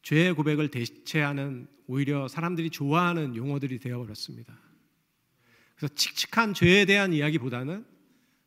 죄의 0.03 0.34
고백을 0.34 0.67
대체하는 0.67 1.67
오히려 1.88 2.27
사람들이 2.27 2.70
좋아하는 2.70 3.38
용어들이 3.38 3.79
되어버렸습니다. 3.79 4.60
그래서 5.77 5.93
칙칙한 5.96 6.53
죄에 6.53 6.84
대한 6.84 7.13
이야기보다는 7.13 7.86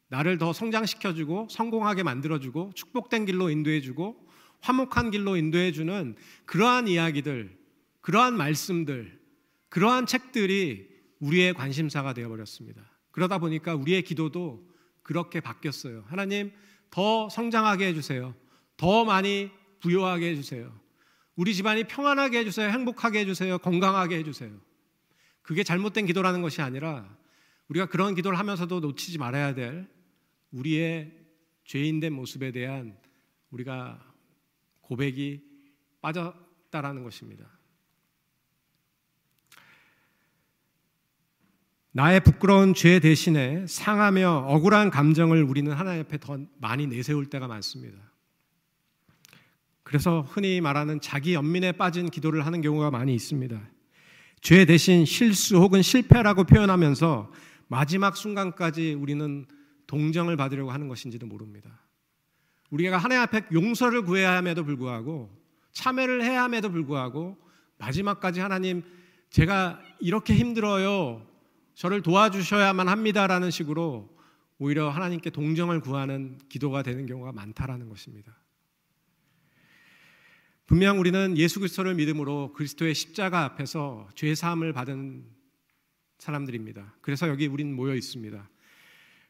나를 0.08 0.38
더 0.38 0.52
성장시켜주고 0.52 1.48
성공하게 1.50 2.02
만들어주고 2.02 2.72
축복된 2.74 3.26
길로 3.26 3.50
인도해주고 3.50 4.28
화목한 4.60 5.10
길로 5.10 5.36
인도해주는 5.36 6.16
그러한 6.46 6.88
이야기들, 6.88 7.56
그러한 8.00 8.36
말씀들, 8.36 9.20
그러한 9.68 10.06
책들이 10.06 10.88
우리의 11.20 11.54
관심사가 11.54 12.14
되어버렸습니다. 12.14 12.82
그러다 13.10 13.38
보니까 13.38 13.74
우리의 13.74 14.02
기도도 14.02 14.66
그렇게 15.02 15.40
바뀌었어요. 15.40 16.04
하나님, 16.06 16.52
더 16.90 17.28
성장하게 17.28 17.88
해주세요. 17.88 18.34
더 18.76 19.04
많이 19.04 19.50
부여하게 19.80 20.30
해주세요. 20.30 20.72
우리 21.36 21.54
집안이 21.54 21.84
평안하게 21.84 22.38
해주세요. 22.38 22.70
행복하게 22.70 23.20
해주세요. 23.20 23.58
건강하게 23.58 24.18
해주세요. 24.18 24.50
그게 25.42 25.62
잘못된 25.62 26.06
기도라는 26.06 26.40
것이 26.40 26.62
아니라 26.62 27.08
우리가 27.68 27.86
그런 27.86 28.14
기도를 28.14 28.38
하면서도 28.38 28.80
놓치지 28.80 29.18
말아야 29.18 29.54
될 29.54 29.88
우리의 30.52 31.12
죄인된 31.64 32.12
모습에 32.12 32.52
대한 32.52 32.96
우리가 33.50 34.00
고백이 34.82 35.42
빠졌다라는 36.02 37.02
것입니다. 37.02 37.46
나의 41.92 42.20
부끄러운 42.20 42.74
죄 42.74 42.98
대신에 42.98 43.66
상하며 43.68 44.46
억울한 44.48 44.90
감정을 44.90 45.44
우리는 45.44 45.72
하나님 45.72 46.02
앞에 46.02 46.18
더 46.18 46.38
많이 46.58 46.88
내세울 46.88 47.30
때가 47.30 47.46
많습니다. 47.46 47.96
그래서 49.84 50.22
흔히 50.22 50.60
말하는 50.60 51.00
자기 51.00 51.34
연민에 51.34 51.70
빠진 51.72 52.10
기도를 52.10 52.44
하는 52.44 52.62
경우가 52.62 52.90
많이 52.90 53.14
있습니다. 53.14 53.60
죄 54.40 54.64
대신 54.64 55.04
실수 55.04 55.56
혹은 55.58 55.82
실패라고 55.82 56.44
표현하면서 56.44 57.32
마지막 57.68 58.16
순간까지 58.16 58.94
우리는 58.94 59.46
동정을 59.86 60.36
받으려고 60.36 60.70
하는 60.70 60.88
것인지도 60.88 61.26
모릅니다. 61.26 61.80
우리가 62.70 62.98
하나님 62.98 63.22
앞에 63.22 63.44
용서를 63.52 64.02
구해야 64.02 64.36
함에도 64.36 64.64
불구하고 64.64 65.30
참회를 65.72 66.24
해야 66.24 66.44
함에도 66.44 66.70
불구하고 66.70 67.38
마지막까지 67.78 68.40
하나님 68.40 68.82
제가 69.30 69.80
이렇게 70.00 70.34
힘들어요. 70.34 71.26
저를 71.74 72.02
도와주셔야만 72.02 72.88
합니다라는 72.88 73.50
식으로 73.50 74.14
오히려 74.58 74.88
하나님께 74.88 75.30
동정을 75.30 75.80
구하는 75.80 76.38
기도가 76.48 76.82
되는 76.82 77.06
경우가 77.06 77.32
많다라는 77.32 77.88
것입니다. 77.88 78.32
분명 80.66 80.98
우리는 80.98 81.36
예수 81.36 81.58
그리스도를 81.58 81.94
믿음으로 81.94 82.52
그리스도의 82.54 82.94
십자가 82.94 83.44
앞에서 83.44 84.08
죄 84.14 84.34
사함을 84.34 84.72
받은 84.72 85.33
사람들입니다. 86.24 86.94
그래서 87.02 87.28
여기 87.28 87.46
우린 87.46 87.74
모여 87.74 87.94
있습니다. 87.94 88.48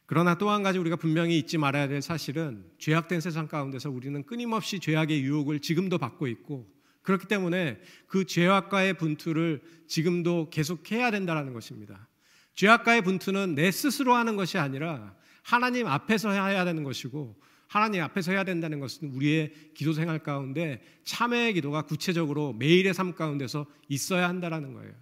그러나 0.05 0.37
또 0.37 0.49
한 0.49 0.63
가지 0.63 0.79
우리가 0.79 0.95
분명히 0.95 1.37
잊지 1.39 1.57
말아야 1.57 1.87
될 1.87 2.01
사실은 2.01 2.63
죄악된 2.79 3.19
세상 3.21 3.47
가운데서 3.47 3.89
우리는 3.89 4.23
끊임없이 4.23 4.79
죄악의 4.79 5.21
유혹을 5.23 5.59
지금도 5.59 5.97
받고 5.97 6.27
있고 6.27 6.71
그렇기 7.01 7.27
때문에 7.27 7.79
그 8.07 8.25
죄악과의 8.25 8.95
분투를 8.95 9.61
지금도 9.87 10.49
계속해야 10.49 11.11
된다는 11.11 11.53
것입니다. 11.53 12.07
죄악과의 12.55 13.01
분투는 13.03 13.55
내 13.55 13.71
스스로 13.71 14.13
하는 14.13 14.37
것이 14.37 14.57
아니라 14.57 15.15
하나님 15.43 15.87
앞에서 15.87 16.31
해야 16.31 16.63
되는 16.65 16.83
것이고 16.83 17.35
하나님 17.67 18.01
앞에서 18.03 18.31
해야 18.31 18.43
된다는 18.43 18.79
것은 18.79 19.09
우리의 19.09 19.51
기도 19.73 19.91
생활 19.91 20.19
가운데 20.19 20.81
참회의 21.03 21.53
기도가 21.53 21.81
구체적으로 21.81 22.53
매일의 22.53 22.93
삶 22.93 23.13
가운데서 23.13 23.65
있어야 23.89 24.29
한다는 24.29 24.73
거예요. 24.73 24.93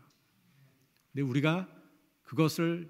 근데 1.11 1.21
우리가 1.21 1.67
그것을 2.33 2.89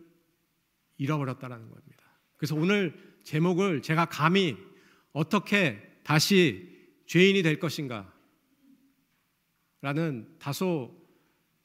잃어버렸다는 0.98 1.70
겁니다. 1.70 2.04
그래서 2.38 2.56
오늘 2.56 2.98
제목을 3.24 3.82
제가 3.82 4.06
감히 4.06 4.58
어떻게 5.12 5.82
다시 6.04 6.70
죄인이 7.08 7.44
될 7.44 7.60
것인가 7.60 8.12
라는 9.82 10.28
다소 10.40 10.96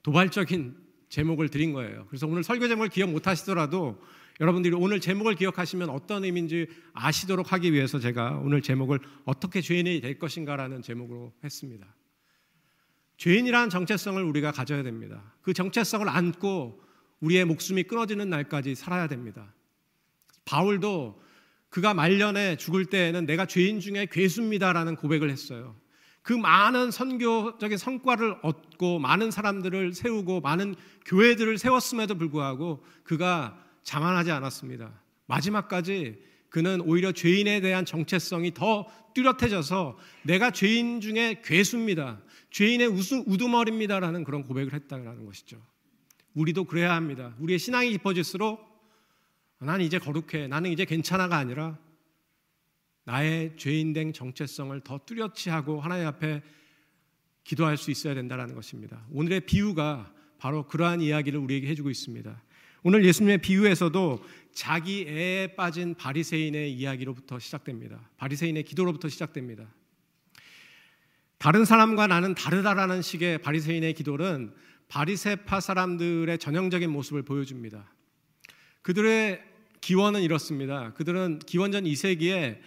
도발적인 0.02 0.76
제목을 1.08 1.48
드린 1.48 1.72
거예요. 1.72 2.06
그래서 2.08 2.26
오늘 2.26 2.42
설교 2.42 2.66
제목을 2.66 2.88
기억 2.88 3.10
못 3.10 3.26
하시더라도 3.26 4.02
여러분들이 4.40 4.74
오늘 4.74 5.00
제목을 5.00 5.36
기억하시면 5.36 5.88
어떤 5.88 6.24
의미인지 6.24 6.66
아시도록 6.92 7.52
하기 7.52 7.72
위해서 7.72 7.98
제가 7.98 8.40
오늘 8.42 8.60
제목을 8.60 8.98
어떻게 9.24 9.60
죄인이 9.60 10.00
될 10.00 10.18
것인가라는 10.18 10.82
제목으로 10.82 11.32
했습니다. 11.44 11.86
죄인이라는 13.16 13.70
정체성을 13.70 14.22
우리가 14.22 14.52
가져야 14.52 14.82
됩니다. 14.82 15.34
그 15.42 15.52
정체성을 15.52 16.08
안고 16.08 16.87
우리의 17.20 17.44
목숨이 17.44 17.84
끊어지는 17.84 18.30
날까지 18.30 18.74
살아야 18.74 19.08
됩니다. 19.08 19.52
바울도 20.44 21.20
그가 21.68 21.92
말년에 21.94 22.56
죽을 22.56 22.86
때에는 22.86 23.26
내가 23.26 23.46
죄인 23.46 23.80
중에 23.80 24.06
괴수입니다라는 24.10 24.96
고백을 24.96 25.30
했어요. 25.30 25.76
그 26.22 26.32
많은 26.32 26.90
선교적인 26.90 27.78
성과를 27.78 28.36
얻고 28.42 28.98
많은 28.98 29.30
사람들을 29.30 29.94
세우고 29.94 30.40
많은 30.40 30.74
교회들을 31.06 31.58
세웠음에도 31.58 32.16
불구하고 32.16 32.84
그가 33.04 33.58
자만하지 33.82 34.30
않았습니다. 34.30 34.92
마지막까지 35.26 36.18
그는 36.50 36.80
오히려 36.82 37.12
죄인에 37.12 37.60
대한 37.60 37.84
정체성이 37.84 38.54
더 38.54 38.86
뚜렷해져서 39.14 39.98
내가 40.22 40.50
죄인 40.50 41.00
중에 41.00 41.42
괴수입니다. 41.44 42.20
죄인의 42.50 42.88
우두머리입니다라는 42.88 44.24
그런 44.24 44.44
고백을 44.44 44.72
했다는 44.72 45.26
것이죠. 45.26 45.60
우리도 46.34 46.64
그래야 46.64 46.94
합니다. 46.94 47.34
우리의 47.38 47.58
신앙이 47.58 47.90
깊어질수록 47.90 48.66
나는 49.60 49.84
이제 49.84 49.98
거룩해. 49.98 50.48
나는 50.48 50.70
이제 50.70 50.84
괜찮아가 50.84 51.36
아니라 51.36 51.78
나의 53.04 53.56
죄인된 53.56 54.12
정체성을 54.12 54.78
더 54.82 55.00
뚜렷이 55.04 55.50
하고 55.50 55.80
하나님 55.80 56.06
앞에 56.06 56.42
기도할 57.42 57.76
수 57.76 57.90
있어야 57.90 58.14
된다는 58.14 58.54
것입니다. 58.54 59.06
오늘의 59.10 59.40
비유가 59.46 60.12
바로 60.38 60.68
그러한 60.68 61.00
이야기를 61.00 61.40
우리에게 61.40 61.66
해주고 61.68 61.90
있습니다. 61.90 62.42
오늘 62.82 63.04
예수님의 63.04 63.38
비유에서도 63.38 64.24
자기 64.52 65.06
애에 65.08 65.56
빠진 65.56 65.94
바리새인의 65.94 66.72
이야기로부터 66.72 67.38
시작됩니다. 67.38 68.08
바리새인의 68.18 68.62
기도로부터 68.64 69.08
시작됩니다. 69.08 69.66
다른 71.38 71.64
사람과 71.64 72.06
나는 72.06 72.34
다르다라는 72.34 73.02
식의 73.02 73.38
바리새인의 73.38 73.94
기도는 73.94 74.52
바리새파 74.88 75.60
사람들의 75.60 76.38
전형적인 76.38 76.90
모습을 76.90 77.22
보여줍니다. 77.22 77.92
그들의 78.82 79.42
기원은 79.80 80.22
이렇습니다. 80.22 80.92
그들은 80.94 81.40
기원전 81.40 81.84
2세기에 81.84 82.58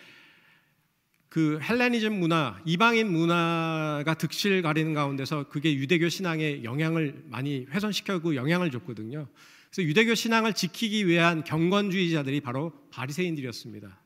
그 1.29 1.59
헬레니즘 1.61 2.19
문화, 2.19 2.61
이방인 2.65 3.11
문화가 3.11 4.13
득실 4.15 4.61
가리는 4.61 4.93
가운데서 4.93 5.47
그게 5.47 5.73
유대교 5.73 6.09
신앙에 6.09 6.63
영향을 6.63 7.23
많이 7.27 7.65
훼손시켜고 7.71 8.35
영향을 8.35 8.69
줬거든요. 8.69 9.27
그래서 9.71 9.87
유대교 9.87 10.13
신앙을 10.13 10.53
지키기 10.53 11.07
위한 11.07 11.45
경건주의자들이 11.45 12.41
바로 12.41 12.73
바리새인들이었습니다. 12.91 13.99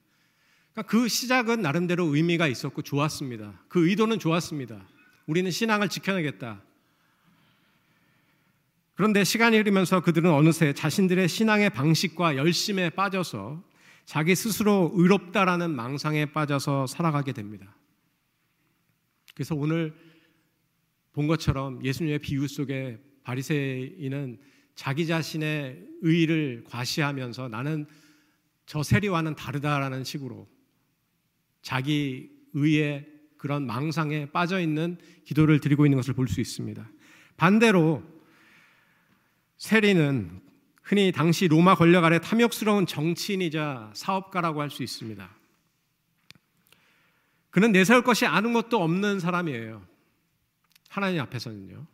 그러니까 0.73 0.91
그 0.91 1.07
시작은 1.07 1.61
나름대로 1.61 2.15
의미가 2.15 2.47
있었고 2.47 2.83
좋았습니다. 2.83 3.63
그 3.69 3.89
의도는 3.89 4.19
좋았습니다. 4.19 4.87
우리는 5.25 5.49
신앙을 5.49 5.89
지켜내겠다. 5.89 6.61
그런데 8.95 9.23
시간이 9.23 9.57
흐르면서 9.57 10.01
그들은 10.01 10.31
어느새 10.31 10.73
자신들의 10.73 11.27
신앙의 11.27 11.69
방식과 11.71 12.37
열심에 12.37 12.89
빠져서 12.91 13.61
자기 14.05 14.35
스스로 14.35 14.91
의롭다라는 14.95 15.71
망상에 15.75 16.27
빠져서 16.27 16.87
살아가게 16.87 17.33
됩니다. 17.33 17.75
그래서 19.33 19.53
오늘 19.53 19.93
본 21.11 21.27
것처럼 21.27 21.83
예수님의 21.83 22.19
비유 22.19 22.47
속에 22.47 22.99
바리새인은 23.23 24.39
자기 24.75 25.07
자신의 25.07 25.87
의를 26.01 26.63
과시하면서 26.67 27.49
나는 27.49 27.85
저 28.65 28.81
세리와는 28.81 29.35
다르다라는 29.35 30.03
식으로 30.03 30.47
자기 31.61 32.29
의의 32.53 33.07
그런 33.37 33.65
망상에 33.65 34.31
빠져 34.31 34.59
있는 34.59 34.97
기도를 35.25 35.59
드리고 35.59 35.85
있는 35.85 35.97
것을 35.97 36.13
볼 36.13 36.27
수 36.27 36.39
있습니다. 36.39 36.89
반대로 37.37 38.03
세리는 39.57 40.41
흔히 40.83 41.11
당시 41.11 41.47
로마 41.47 41.75
권력 41.75 42.03
아래 42.03 42.19
탐욕스러운 42.19 42.85
정치인이자 42.85 43.91
사업가라고 43.93 44.61
할 44.61 44.69
수 44.69 44.83
있습니다. 44.83 45.29
그는 47.49 47.71
내세울 47.71 48.03
것이 48.03 48.25
아는 48.25 48.53
것도 48.53 48.81
없는 48.83 49.19
사람이에요. 49.19 49.81
하나님 50.89 51.21
앞에서는요. 51.21 51.87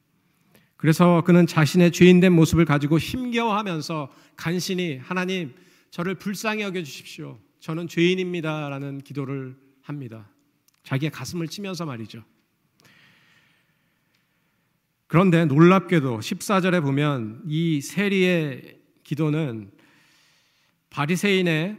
그래서 0.76 1.22
그는 1.24 1.46
자신의 1.46 1.92
죄인된 1.92 2.34
모습을 2.34 2.66
가지고 2.66 2.98
힘겨워하면서 2.98 4.12
간신히 4.36 4.98
하나님 4.98 5.54
저를 5.92 6.16
불쌍히 6.16 6.64
여겨 6.64 6.82
주십시오. 6.82 7.40
저는 7.60 7.88
죄인입니다라는 7.88 9.02
기도를 9.02 9.56
합니다. 9.84 10.28
자기의 10.84 11.12
가슴을 11.12 11.48
치면서 11.48 11.86
말이죠. 11.86 12.24
그런데 15.12 15.44
놀랍게도 15.44 16.20
14절에 16.20 16.82
보면 16.82 17.44
이 17.46 17.82
세리의 17.82 18.80
기도는 19.04 19.70
바리새인의 20.90 21.78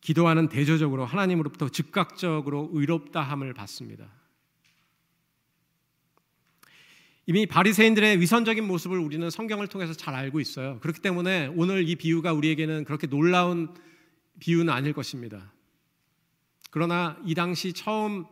기도하는 0.00 0.48
대조적으로 0.48 1.04
하나님으로부터 1.04 1.68
즉각적으로 1.68 2.70
의롭다함을 2.72 3.54
받습니다. 3.54 4.08
이미 7.26 7.44
바리새인들의 7.44 8.20
위선적인 8.20 8.64
모습을 8.64 9.00
우리는 9.00 9.28
성경을 9.30 9.66
통해서 9.66 9.92
잘 9.92 10.14
알고 10.14 10.38
있어요. 10.38 10.78
그렇기 10.78 11.00
때문에 11.00 11.48
오늘 11.56 11.88
이 11.88 11.96
비유가 11.96 12.32
우리에게는 12.32 12.84
그렇게 12.84 13.08
놀라운 13.08 13.74
비유는 14.38 14.72
아닐 14.72 14.92
것입니다. 14.92 15.52
그러나 16.70 17.20
이 17.26 17.34
당시 17.34 17.72
처음 17.72 18.26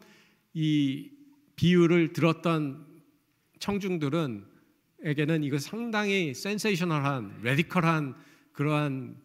이 0.55 1.11
비유를 1.57 2.13
들었던 2.13 2.86
청중들은 3.67 4.47
에게는 5.03 5.43
이거 5.43 5.59
상당히 5.59 6.33
센세이셔널한 6.35 7.41
레디컬한 7.43 8.15
그러한 8.53 9.21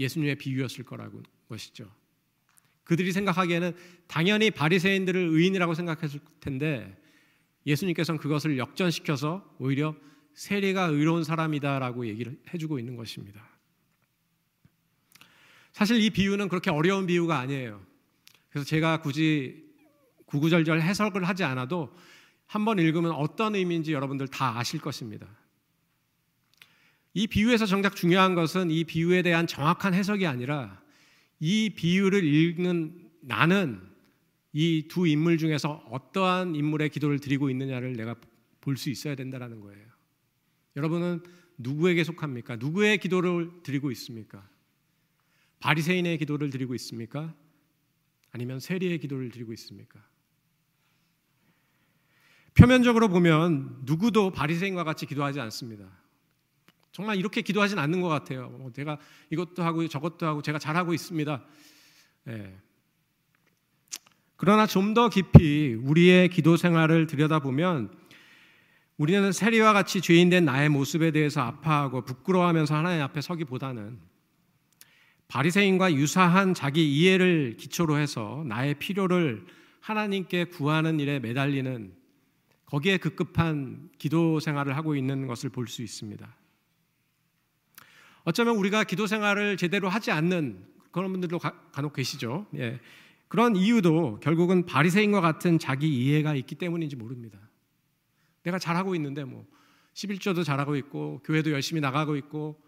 예수님의 0.00 0.34
비유였을 0.34 0.84
거라고 0.84 1.22
것이죠. 1.48 1.88
그들이 2.82 3.12
생각하기에는 3.12 3.72
당연히 4.08 4.50
바리새인들을 4.50 5.28
의인이라고 5.28 5.74
생각했을 5.74 6.18
텐데 6.40 7.00
예수님께서는 7.66 8.18
그것을 8.18 8.58
역전시켜서 8.58 9.48
오히려 9.60 9.94
세리가 10.34 10.86
의로운 10.86 11.22
사람이다라고 11.22 12.08
얘기를 12.08 12.36
해주고 12.52 12.80
있는 12.80 12.96
것입니다. 12.96 13.48
사실 15.70 16.00
이 16.00 16.10
비유는 16.10 16.48
그렇게 16.48 16.72
어려운 16.72 17.06
비유가 17.06 17.38
아니에요. 17.38 17.80
그래서 18.50 18.66
제가 18.66 19.02
굳이 19.02 19.64
구구절절 20.26 20.80
해석을 20.80 21.28
하지 21.28 21.44
않아도 21.44 21.94
한번 22.54 22.78
읽으면 22.78 23.10
어떤 23.10 23.56
의미인지 23.56 23.92
여러분들 23.92 24.28
다 24.28 24.58
아실 24.58 24.80
것입니다. 24.80 25.26
이 27.12 27.26
비유에서 27.26 27.66
정작 27.66 27.96
중요한 27.96 28.36
것은 28.36 28.70
이 28.70 28.84
비유에 28.84 29.22
대한 29.22 29.48
정확한 29.48 29.92
해석이 29.92 30.24
아니라 30.24 30.80
이 31.40 31.70
비유를 31.70 32.22
읽는 32.22 33.10
나는 33.22 33.80
이 34.52 34.86
두 34.88 35.08
인물 35.08 35.36
중에서 35.36 35.84
어떠한 35.90 36.54
인물의 36.54 36.90
기도를 36.90 37.18
드리고 37.18 37.50
있느냐를 37.50 37.94
내가 37.94 38.14
볼 38.60 38.76
수 38.76 38.88
있어야 38.88 39.16
된다는 39.16 39.60
거예요. 39.60 39.84
여러분은 40.76 41.24
누구에게 41.58 42.04
속합니까? 42.04 42.56
누구의 42.56 42.98
기도를 42.98 43.50
드리고 43.64 43.90
있습니까? 43.90 44.48
바리새인의 45.58 46.18
기도를 46.18 46.50
드리고 46.50 46.74
있습니까? 46.76 47.34
아니면 48.30 48.60
세리의 48.60 49.00
기도를 49.00 49.30
드리고 49.30 49.52
있습니까? 49.54 50.13
표면적으로 52.54 53.08
보면 53.08 53.80
누구도 53.82 54.30
바리새인과 54.30 54.84
같이 54.84 55.06
기도하지 55.06 55.40
않습니다. 55.40 55.84
정말 56.92 57.16
이렇게 57.16 57.42
기도하진 57.42 57.78
않는 57.78 58.00
것 58.00 58.08
같아요. 58.08 58.48
뭐 58.50 58.70
제가 58.72 58.98
이것도 59.30 59.64
하고 59.64 59.86
저것도 59.88 60.26
하고 60.26 60.42
제가 60.42 60.58
잘하고 60.58 60.94
있습니다. 60.94 61.42
네. 62.24 62.56
그러나 64.36 64.66
좀 64.66 64.94
더 64.94 65.08
깊이 65.08 65.74
우리의 65.74 66.28
기도 66.28 66.56
생활을 66.56 67.06
들여다보면 67.06 67.90
우리는 68.96 69.32
세리와 69.32 69.72
같이 69.72 70.00
죄인된 70.00 70.44
나의 70.44 70.68
모습에 70.68 71.10
대해서 71.10 71.40
아파하고 71.40 72.04
부끄러워하면서 72.04 72.76
하나님 72.76 73.02
앞에 73.02 73.20
서기보다는 73.20 73.98
바리새인과 75.26 75.94
유사한 75.94 76.54
자기 76.54 76.94
이해를 76.94 77.56
기초로 77.58 77.98
해서 77.98 78.44
나의 78.46 78.74
필요를 78.74 79.46
하나님께 79.80 80.44
구하는 80.44 81.00
일에 81.00 81.18
매달리는 81.18 82.03
거기에 82.66 82.98
급급한 82.98 83.90
기도 83.98 84.40
생활을 84.40 84.76
하고 84.76 84.96
있는 84.96 85.26
것을 85.26 85.50
볼 85.50 85.66
수 85.66 85.82
있습니다. 85.82 86.36
어쩌면 88.24 88.56
우리가 88.56 88.84
기도 88.84 89.06
생활을 89.06 89.56
제대로 89.56 89.88
하지 89.88 90.10
않는 90.10 90.66
그런 90.90 91.10
분들도 91.12 91.38
간혹 91.38 91.92
계시죠. 91.92 92.46
예. 92.56 92.80
그런 93.28 93.56
이유도 93.56 94.20
결국은 94.20 94.64
바리새인과 94.64 95.20
같은 95.20 95.58
자기 95.58 95.88
이해가 95.88 96.34
있기 96.36 96.54
때문인지 96.54 96.96
모릅니다. 96.96 97.38
내가 98.42 98.58
잘하고 98.58 98.94
있는데 98.94 99.24
뭐 99.24 99.46
11조도 99.94 100.44
잘하고 100.44 100.76
있고 100.76 101.20
교회도 101.24 101.50
열심히 101.50 101.80
나가고 101.80 102.16
있고 102.16 102.60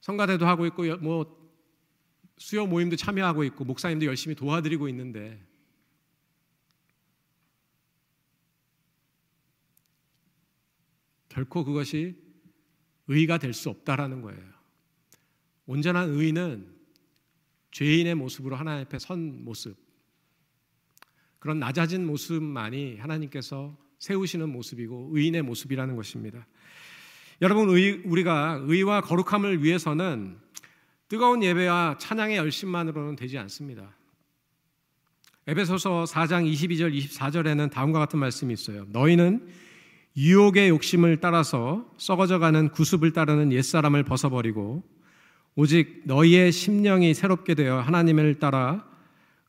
성가대도 0.00 0.46
하고 0.46 0.66
있고 0.66 0.96
뭐 0.98 1.36
수요 2.38 2.66
모임도 2.66 2.96
참여하고 2.96 3.44
있고 3.44 3.64
목사님도 3.64 4.06
열심히 4.06 4.34
도와드리고 4.34 4.88
있는데 4.88 5.42
결코 11.36 11.64
그것이 11.64 12.16
의가 13.08 13.36
될 13.36 13.52
수 13.52 13.68
없다라는 13.68 14.22
거예요. 14.22 14.40
온전한 15.66 16.08
의는 16.08 16.74
죄인의 17.72 18.14
모습으로 18.14 18.56
하나님 18.56 18.86
앞에 18.86 18.98
선 18.98 19.44
모습, 19.44 19.76
그런 21.38 21.58
낮아진 21.58 22.06
모습만이 22.06 22.96
하나님께서 22.96 23.76
세우시는 23.98 24.48
모습이고 24.48 25.10
의인의 25.12 25.42
모습이라는 25.42 25.94
것입니다. 25.94 26.46
여러분, 27.42 27.68
의, 27.68 28.00
우리가 28.06 28.60
의와 28.62 29.02
거룩함을 29.02 29.62
위해서는 29.62 30.38
뜨거운 31.08 31.42
예배와 31.42 31.98
찬양의 31.98 32.38
열심만으로는 32.38 33.14
되지 33.14 33.36
않습니다. 33.36 33.94
에베소서 35.46 36.04
4장 36.04 36.50
22절 36.50 36.98
24절에는 36.98 37.70
다음과 37.70 37.98
같은 37.98 38.18
말씀이 38.18 38.54
있어요. 38.54 38.86
너희는 38.88 39.65
유혹의 40.16 40.70
욕심을 40.70 41.18
따라서 41.18 41.84
썩어져가는 41.98 42.70
구습을 42.70 43.12
따르는 43.12 43.52
옛사람을 43.52 44.04
벗어버리고 44.04 44.82
오직 45.54 46.02
너희의 46.04 46.52
심령이 46.52 47.12
새롭게 47.14 47.54
되어 47.54 47.80
하나님을 47.80 48.38
따라 48.38 48.86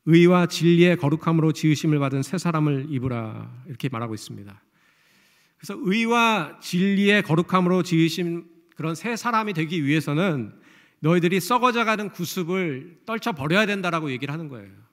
의와 0.04 0.46
진리의 0.46 0.96
거룩함으로 0.96 1.52
지으심을 1.52 1.98
받은 1.98 2.22
새 2.22 2.38
사람을 2.38 2.86
입으라 2.90 3.50
이렇게 3.66 3.88
말하고 3.88 4.14
있습니다. 4.14 4.62
그래서 5.58 5.74
의와 5.84 6.60
진리의 6.60 7.22
거룩함으로 7.22 7.82
지으신 7.82 8.46
그런 8.76 8.94
새 8.94 9.16
사람이 9.16 9.54
되기 9.54 9.84
위해서는 9.84 10.52
너희들이 11.00 11.40
썩어져가는 11.40 12.10
구습을 12.10 13.00
떨쳐 13.06 13.32
버려야 13.32 13.66
된다라고 13.66 14.10
얘기를 14.10 14.32
하는 14.32 14.48
거예요. 14.48 14.87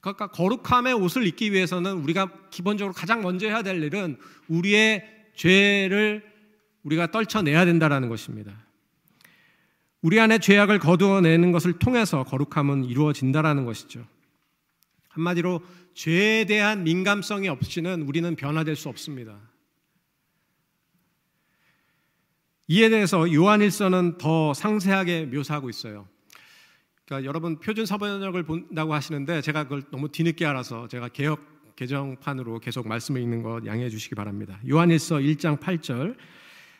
그러니까 0.00 0.28
거룩함의 0.28 0.94
옷을 0.94 1.26
입기 1.26 1.52
위해서는 1.52 1.98
우리가 1.98 2.30
기본적으로 2.50 2.94
가장 2.94 3.20
먼저 3.20 3.46
해야 3.46 3.62
될 3.62 3.82
일은 3.82 4.16
우리의 4.48 5.04
죄를 5.34 6.24
우리가 6.82 7.10
떨쳐내야 7.10 7.64
된다라는 7.66 8.08
것입니다. 8.08 8.52
우리 10.02 10.18
안에 10.18 10.38
죄악을 10.38 10.78
거두어내는 10.78 11.52
것을 11.52 11.78
통해서 11.78 12.24
거룩함은 12.24 12.86
이루어진다라는 12.86 13.66
것이죠. 13.66 14.06
한마디로 15.08 15.60
죄에 15.94 16.46
대한 16.46 16.84
민감성이 16.84 17.48
없이는 17.48 18.02
우리는 18.02 18.34
변화될 18.36 18.76
수 18.76 18.88
없습니다. 18.88 19.38
이에 22.68 22.88
대해서 22.88 23.30
요한일서는 23.32 24.16
더 24.16 24.54
상세하게 24.54 25.26
묘사하고 25.26 25.68
있어요. 25.68 26.08
그러니까 27.10 27.26
여러분 27.26 27.58
표준 27.58 27.86
서번역을 27.86 28.44
본다고 28.44 28.94
하시는데 28.94 29.40
제가 29.40 29.64
그걸 29.64 29.82
너무 29.90 30.08
뒤늦게 30.08 30.46
알아서 30.46 30.86
제가 30.86 31.08
개혁 31.08 31.40
개정판으로 31.74 32.60
계속 32.60 32.86
말씀을 32.86 33.20
읽는 33.22 33.42
것 33.42 33.66
양해해 33.66 33.90
주시기 33.90 34.14
바랍니다. 34.14 34.60
요한일서 34.68 35.16
1장 35.16 35.58
8절 35.58 36.16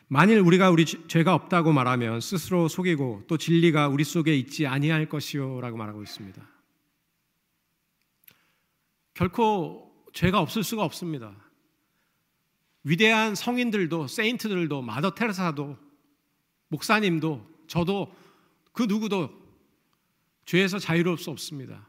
만일 0.07 0.39
우리가 0.39 0.69
우리 0.69 0.85
죄가 0.85 1.33
없다고 1.33 1.73
말하면 1.73 2.21
스스로 2.21 2.69
속이고 2.69 3.23
또 3.27 3.37
진리가 3.37 3.89
우리 3.89 4.05
속에 4.05 4.33
있지 4.37 4.65
아니할 4.65 5.09
것이요라고 5.09 5.75
말하고 5.75 6.01
있습니다. 6.01 6.41
결코 9.13 9.91
죄가 10.13 10.39
없을 10.39 10.63
수가 10.63 10.85
없습니다. 10.85 11.35
위대한 12.85 13.35
성인들도 13.35 14.07
세인트들도 14.07 14.81
마더 14.81 15.13
테레사도 15.13 15.77
목사님도 16.69 17.65
저도 17.67 18.15
그 18.71 18.83
누구도 18.83 19.40
죄에서 20.51 20.79
자유로울 20.79 21.17
수 21.17 21.29
없습니다. 21.29 21.87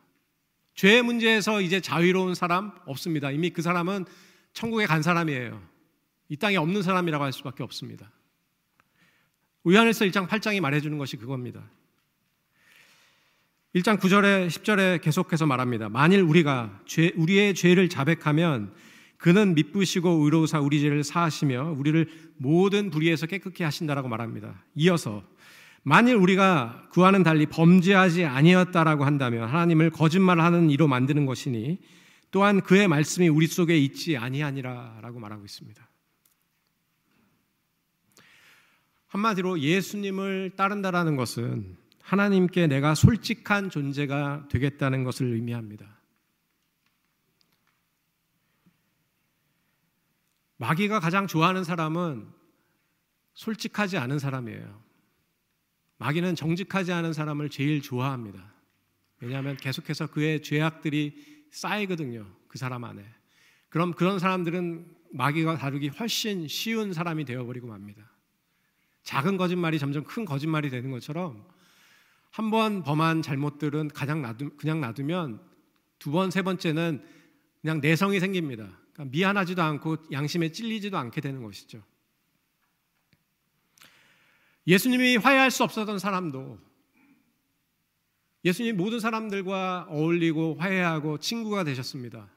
죄의 0.77 1.03
문제에서 1.03 1.61
이제 1.61 1.81
자유로운 1.81 2.37
사람 2.37 2.71
없습니다. 2.87 3.33
이미 3.33 3.51
그 3.51 3.61
사람은 3.61 4.05
천국에 4.53 4.87
간 4.87 5.03
사람이에요. 5.03 5.61
이 6.29 6.37
땅에 6.37 6.55
없는 6.59 6.83
사람이라고 6.83 7.25
할 7.25 7.33
수밖에 7.33 7.65
없습니다. 7.65 8.13
요한일서 9.69 10.05
1장 10.05 10.29
8장이 10.29 10.61
말해주는 10.61 10.97
것이 10.97 11.17
그겁니다. 11.17 11.69
1장 13.75 13.99
9절에 13.99 14.47
10절에 14.47 15.03
계속해서 15.03 15.45
말합니다. 15.45 15.89
만일 15.89 16.21
우리가 16.21 16.83
죄, 16.87 17.11
우리의 17.17 17.57
죄를 17.57 17.89
자백하면 17.89 18.73
그는 19.17 19.57
미쁘시고 19.57 20.09
의로우사 20.09 20.61
우리 20.61 20.79
죄를 20.79 21.03
사하시며 21.03 21.75
우리를 21.79 22.09
모든 22.37 22.91
불의에서 22.91 23.27
깨끗게 23.27 23.65
하신다라고 23.65 24.07
말합니다. 24.07 24.63
이어서 24.77 25.25
만일 25.83 26.15
우리가 26.15 26.89
그와는 26.93 27.23
달리 27.23 27.47
범죄하지 27.47 28.25
아니었다라고 28.25 29.05
한다면 29.05 29.49
하나님을 29.49 29.91
거짓말하는 29.91 30.71
이로 30.71 30.87
만드는 30.87 31.27
것이니 31.27 31.81
또한 32.31 32.61
그의 32.61 32.89
말씀이 32.89 33.29
우리 33.29 33.47
속에 33.47 33.77
있지 33.77 34.17
아니하니라라고 34.17 35.19
말하고 35.19 35.45
있습니다. 35.45 35.89
한마디로 39.09 39.61
예수님을 39.61 40.53
따른다라는 40.57 41.17
것은 41.17 41.77
하나님께 42.01 42.67
내가 42.67 42.95
솔직한 42.95 43.69
존재가 43.69 44.49
되겠다는 44.51 45.05
것을 45.05 45.27
의미합니다. 45.35 46.01
마귀가 50.57 51.01
가장 51.01 51.27
좋아하는 51.27 51.65
사람은 51.65 52.29
솔직하지 53.35 53.99
않은 53.99 54.19
사람이에요. 54.19 54.92
마귀는 56.03 56.35
정직하지 56.35 56.91
않은 56.93 57.13
사람을 57.13 57.49
제일 57.49 57.81
좋아합니다. 57.81 58.53
왜냐하면 59.21 59.57
계속해서 59.57 60.09
그의 60.09 60.43
죄악들이 60.43 61.47
쌓이거든요. 61.53 62.27
그 62.49 62.59
사람 62.59 62.83
안에. 62.83 63.05
그럼 63.69 63.93
그런 63.93 64.19
사람들은 64.19 64.85
마귀가 65.13 65.59
다루기 65.59 65.89
훨씬 65.89 66.49
쉬운 66.49 66.93
사람이 66.93 67.25
되어버리고 67.25 67.69
맙니다. 67.69 68.11
작은 69.05 69.37
거짓말이 69.37 69.79
점점 69.79 70.03
큰 70.03 70.25
거짓말이 70.25 70.71
되는 70.71 70.91
것처럼 70.91 71.47
한 72.33 72.51
번 72.51 72.83
범한 72.83 73.23
잘못들은 73.23 73.89
가장 73.89 74.23
놔두, 74.23 74.57
그냥 74.57 74.81
놔두면 74.81 75.41
두 76.01 76.11
번, 76.11 76.33
세 76.33 76.43
번째는 76.43 77.05
그냥 77.61 77.81
내성이 77.81 78.19
생깁니다. 78.19 78.77
그러니까 78.93 79.13
미안하지도 79.13 79.63
않고 79.63 79.99
양심에 80.11 80.51
찔리지도 80.51 80.99
않게 80.99 81.21
되는 81.21 81.45
것이죠. 81.45 81.81
예수님이 84.67 85.17
화해할 85.17 85.51
수 85.51 85.65
없었던 85.65 85.99
사람도 85.99 86.59
예수님 88.45 88.77
모든 88.77 89.01
사람들과 89.01 89.87
어울리고 89.89 90.57
화해하고 90.57 91.19
친구가 91.19 91.65
되셨습니다. 91.65 92.29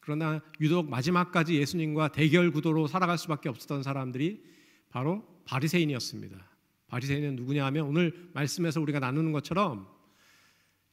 그러나 0.00 0.40
유독 0.60 0.88
마지막까지 0.88 1.54
예수님과 1.56 2.08
대결 2.08 2.50
구도로 2.50 2.86
살아갈 2.86 3.18
수밖에 3.18 3.48
없었던 3.48 3.82
사람들이 3.82 4.42
바로 4.90 5.22
바리새인이었습니다. 5.44 6.38
바리새인은 6.86 7.36
누구냐 7.36 7.64
하면 7.66 7.86
오늘 7.86 8.30
말씀에서 8.32 8.80
우리가 8.80 9.00
나누는 9.00 9.32
것처럼 9.32 9.88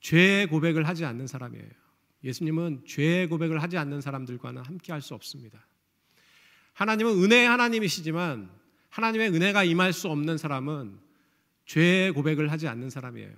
죄의 0.01 0.47
고백을 0.47 0.87
하지 0.87 1.05
않는 1.05 1.27
사람이에요. 1.27 1.69
예수님은 2.23 2.83
죄의 2.85 3.29
고백을 3.29 3.61
하지 3.61 3.77
않는 3.77 4.01
사람들과는 4.01 4.63
함께 4.63 4.91
할 4.91 5.01
수 5.01 5.13
없습니다. 5.13 5.65
하나님은 6.73 7.23
은혜의 7.23 7.47
하나님이시지만 7.47 8.49
하나님의 8.95 9.27
은혜가 9.33 9.65
임할 9.65 9.91
수 9.91 10.07
없는 10.07 10.37
사람은 10.37 10.97
죄의 11.65 12.13
고백을 12.13 12.49
하지 12.49 12.69
않는 12.69 12.89
사람이에요. 12.89 13.33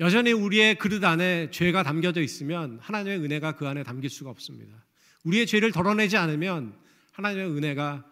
여전히 0.00 0.32
우리의 0.32 0.74
그릇 0.76 1.02
안에 1.02 1.50
죄가 1.50 1.82
담겨져 1.82 2.20
있으면 2.20 2.78
하나님의 2.82 3.20
은혜가 3.20 3.56
그 3.56 3.66
안에 3.66 3.84
담길 3.84 4.10
수가 4.10 4.28
없습니다. 4.28 4.84
우리의 5.24 5.46
죄를 5.46 5.72
덜어내지 5.72 6.18
않으면 6.18 6.78
하나님의 7.12 7.48
은혜가 7.52 8.04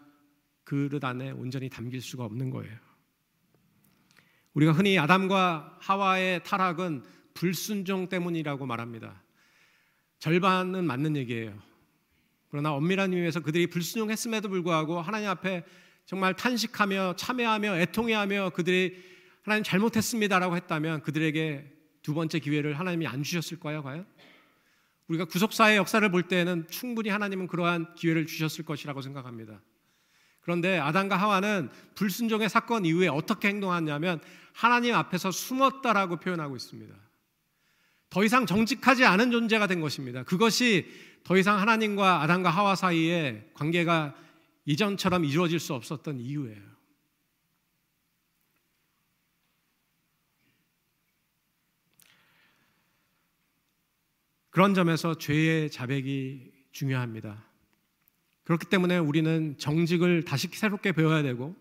그릇 0.64 1.04
안에 1.04 1.32
온전히 1.32 1.68
담길 1.68 2.00
수가 2.00 2.24
없는 2.24 2.48
거예요. 2.48 2.74
우리가 4.54 4.72
흔히 4.72 4.98
아담과 4.98 5.80
하와의 5.82 6.42
타락은 6.44 7.04
불순종 7.34 8.08
때문이라고 8.08 8.64
말합니다. 8.64 9.22
절반은 10.18 10.86
맞는 10.86 11.16
얘기예요. 11.16 11.73
그러나 12.54 12.72
엄밀한 12.72 13.12
의미에서 13.12 13.40
그들이 13.40 13.66
불순종했음에도 13.66 14.48
불구하고 14.48 15.00
하나님 15.00 15.28
앞에 15.28 15.64
정말 16.06 16.36
탄식하며 16.36 17.16
참회하며 17.16 17.78
애통해하며 17.78 18.50
그들이 18.50 18.96
하나님 19.42 19.64
잘못했습니다라고 19.64 20.54
했다면 20.54 21.02
그들에게 21.02 21.68
두 22.02 22.14
번째 22.14 22.38
기회를 22.38 22.78
하나님이 22.78 23.08
안 23.08 23.24
주셨을까요, 23.24 23.82
과연? 23.82 24.06
우리가 25.08 25.24
구속사의 25.24 25.78
역사를 25.78 26.08
볼 26.12 26.28
때는 26.28 26.68
충분히 26.70 27.08
하나님은 27.08 27.48
그러한 27.48 27.92
기회를 27.96 28.26
주셨을 28.26 28.64
것이라고 28.64 29.02
생각합니다. 29.02 29.60
그런데 30.40 30.78
아담과 30.78 31.16
하와는 31.16 31.70
불순종의 31.96 32.48
사건 32.48 32.84
이후에 32.84 33.08
어떻게 33.08 33.48
행동하냐면 33.48 34.20
하나님 34.52 34.94
앞에서 34.94 35.32
숨었다라고 35.32 36.18
표현하고 36.18 36.54
있습니다. 36.54 36.94
더 38.10 38.22
이상 38.22 38.46
정직하지 38.46 39.04
않은 39.04 39.32
존재가 39.32 39.66
된 39.66 39.80
것입니다. 39.80 40.22
그것이 40.22 40.86
더 41.24 41.38
이상 41.38 41.58
하나님과 41.58 42.22
아담과 42.22 42.50
하와 42.50 42.76
사이에 42.76 43.50
관계가 43.54 44.14
이전처럼 44.66 45.24
이루어질 45.24 45.58
수 45.58 45.74
없었던 45.74 46.20
이유예요. 46.20 46.62
그런 54.50 54.74
점에서 54.74 55.18
죄의 55.18 55.70
자백이 55.70 56.52
중요합니다. 56.70 57.42
그렇기 58.44 58.66
때문에 58.66 58.98
우리는 58.98 59.56
정직을 59.58 60.24
다시 60.24 60.48
새롭게 60.48 60.92
배워야 60.92 61.22
되고 61.22 61.56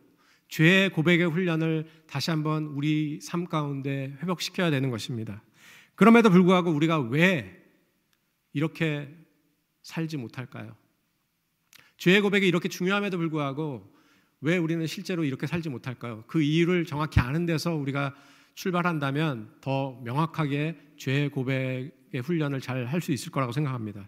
죄의 0.49 0.89
고백의 0.89 1.27
훈련을 1.29 1.89
다시 2.05 2.29
한번 2.29 2.65
우리 2.65 3.19
삶 3.21 3.45
가운데 3.45 4.15
회복시켜야 4.21 4.69
되는 4.69 4.91
것입니다. 4.91 5.41
그럼에도 5.95 6.29
불구하고 6.29 6.69
우리가 6.69 6.99
왜 6.99 7.63
이렇게 8.51 9.22
살지 9.83 10.17
못할까요? 10.17 10.75
죄의 11.97 12.21
고백이 12.21 12.47
이렇게 12.47 12.67
중요함에도 12.67 13.17
불구하고 13.17 13.93
왜 14.41 14.57
우리는 14.57 14.85
실제로 14.87 15.23
이렇게 15.23 15.47
살지 15.47 15.69
못할까요? 15.69 16.23
그 16.27 16.41
이유를 16.41 16.85
정확히 16.85 17.19
아는 17.19 17.45
데서 17.45 17.75
우리가 17.75 18.15
출발한다면 18.55 19.55
더 19.61 19.99
명확하게 20.03 20.77
죄의 20.97 21.29
고백의 21.29 22.21
훈련을 22.23 22.59
잘 22.59 22.87
할 22.87 23.01
수 23.01 23.11
있을 23.11 23.31
거라고 23.31 23.51
생각합니다. 23.51 24.07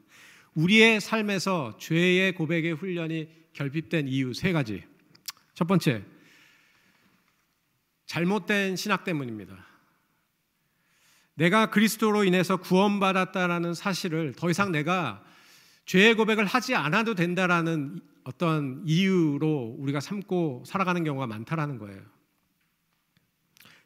우리의 0.55 1.01
삶에서 1.01 1.77
죄의 1.77 2.33
고백의 2.35 2.73
훈련이 2.73 3.29
결핍된 3.53 4.07
이유 4.07 4.33
세 4.33 4.51
가지. 4.51 4.83
첫 5.53 5.67
번째, 5.67 6.03
잘못된 8.05 8.75
신학 8.75 9.03
때문입니다. 9.03 9.65
내가 11.35 11.69
그리스도로 11.69 12.23
인해서 12.23 12.57
구원받았다라는 12.57 13.73
사실을 13.73 14.33
더 14.37 14.49
이상 14.49 14.71
내가 14.71 15.23
죄의 15.85 16.15
고백을 16.15 16.45
하지 16.45 16.75
않아도 16.75 17.15
된다라는 17.15 17.99
어떤 18.23 18.81
이유로 18.85 19.75
우리가 19.79 19.99
삼고 19.99 20.63
살아가는 20.65 21.03
경우가 21.03 21.27
많다라는 21.27 21.77
거예요. 21.77 22.01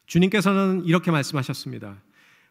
주님께서는 0.06 0.84
이렇게 0.86 1.10
말씀하셨습니다. 1.10 2.02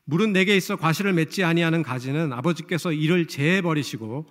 물은 0.05 0.33
내게 0.33 0.55
있어 0.55 0.75
과실을 0.75 1.13
맺지 1.13 1.43
아니하는 1.43 1.83
가지는 1.83 2.31
아버지께서 2.31 2.91
이를 2.91 3.27
제해 3.27 3.61
버리시고 3.61 4.27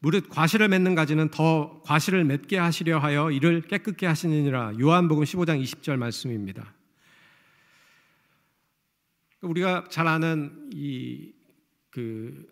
무릇 0.00 0.28
과실을 0.28 0.68
맺는 0.68 0.94
가지는 0.94 1.28
더 1.30 1.80
과실을 1.84 2.24
맺게 2.24 2.58
하시려 2.58 2.98
하여 2.98 3.30
이를 3.30 3.62
깨끗게 3.62 4.06
하시느니라. 4.06 4.72
요한복음 4.80 5.24
15장 5.24 5.62
20절 5.62 5.96
말씀입니다. 5.96 6.74
우리가 9.40 9.84
잘 9.90 10.08
아는 10.08 10.70
이 10.72 11.34
그 11.94 12.44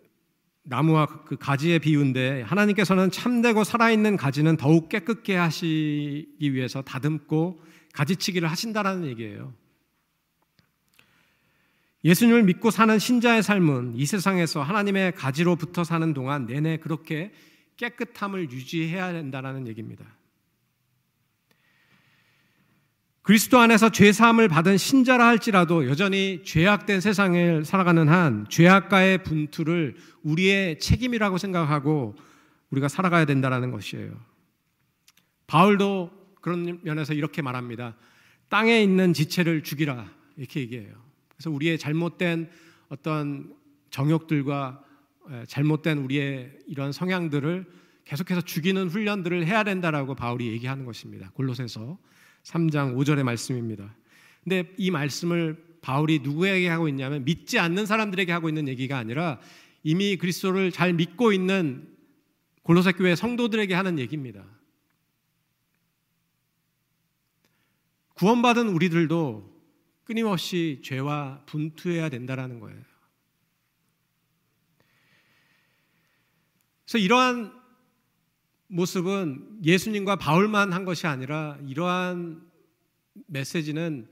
나무와 0.63 1.05
그 1.05 1.35
가지의 1.35 1.79
비유인데 1.79 2.43
하나님께서는 2.43 3.11
참되고 3.11 3.63
살아있는 3.63 4.17
가지는 4.17 4.57
더욱 4.57 4.89
깨끗게 4.89 5.35
하시기 5.35 6.53
위해서 6.53 6.81
다듬고 6.81 7.61
가지치기를 7.93 8.49
하신다라는 8.49 9.05
얘기예요. 9.07 9.53
예수님을 12.05 12.43
믿고 12.43 12.71
사는 12.71 12.97
신자의 12.99 13.43
삶은 13.43 13.93
이 13.95 14.05
세상에서 14.05 14.61
하나님의 14.61 15.13
가지로 15.13 15.55
붙어 15.55 15.83
사는 15.83 16.13
동안 16.13 16.45
내내 16.45 16.77
그렇게 16.77 17.31
깨끗함을 17.77 18.51
유지해야 18.51 19.13
된다는 19.13 19.67
얘기입니다. 19.67 20.05
그리스도 23.23 23.57
안에서 23.57 23.89
죄 23.89 24.11
사함을 24.11 24.49
받은 24.49 24.77
신자라 24.77 25.25
할지라도 25.25 25.87
여전히 25.87 26.41
죄악된 26.43 26.99
세상을 26.99 27.63
살아가는 27.63 28.09
한 28.09 28.45
죄악과의 28.49 29.23
분투를 29.23 29.95
우리의 30.23 30.77
책임이라고 30.79 31.37
생각하고 31.37 32.15
우리가 32.69 32.89
살아가야 32.89 33.23
된다는 33.23 33.71
것이에요. 33.71 34.11
바울도 35.47 36.11
그런 36.41 36.81
면에서 36.83 37.13
이렇게 37.13 37.41
말합니다. 37.41 37.95
땅에 38.49 38.83
있는 38.83 39.13
지체를 39.13 39.63
죽이라 39.63 40.05
이렇게 40.35 40.59
얘기해요. 40.59 40.93
그래서 41.29 41.49
우리의 41.49 41.79
잘못된 41.79 42.49
어떤 42.89 43.53
정욕들과 43.89 44.83
잘못된 45.47 45.99
우리의 45.99 46.51
이런 46.67 46.91
성향들을 46.91 47.65
계속해서 48.03 48.41
죽이는 48.41 48.89
훈련들을 48.89 49.47
해야 49.47 49.63
된다라고 49.63 50.13
바울이 50.13 50.47
얘기하는 50.47 50.83
것입니다. 50.83 51.31
골로새서 51.35 51.97
3장 52.43 52.95
5절의 52.95 53.23
말씀입니다. 53.23 53.95
근데 54.43 54.73
이 54.77 54.91
말씀을 54.91 55.77
바울이 55.81 56.19
누구에게 56.19 56.67
하고 56.67 56.87
있냐면 56.87 57.25
믿지 57.25 57.59
않는 57.59 57.85
사람들에게 57.85 58.31
하고 58.31 58.49
있는 58.49 58.67
얘기가 58.67 58.97
아니라 58.97 59.39
이미 59.83 60.17
그리스도를 60.17 60.71
잘 60.71 60.93
믿고 60.93 61.33
있는 61.33 61.89
골로새 62.63 62.93
교회 62.93 63.15
성도들에게 63.15 63.73
하는 63.73 63.99
얘기입니다. 63.99 64.45
구원받은 68.15 68.69
우리들도 68.69 69.51
끊임없이 70.05 70.81
죄와 70.83 71.43
분투해야 71.45 72.09
된다라는 72.09 72.59
거예요. 72.59 72.79
그래서 76.85 76.97
이러한 76.97 77.62
모습은 78.73 79.59
예수님과 79.63 80.15
바울만 80.15 80.73
한 80.73 80.83
것이 80.83 81.05
아니라 81.05 81.57
이러한 81.67 82.41
메시지는 83.27 84.07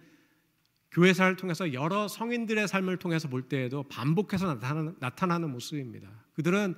교회사를 0.91 1.35
통해서 1.35 1.73
여러 1.73 2.07
성인들의 2.07 2.67
삶을 2.67 2.97
통해서 2.97 3.27
볼 3.27 3.43
때에도 3.43 3.83
반복해서 3.83 4.45
나타나는, 4.45 4.95
나타나는 4.99 5.49
모습입니다. 5.49 6.09
그들은 6.33 6.75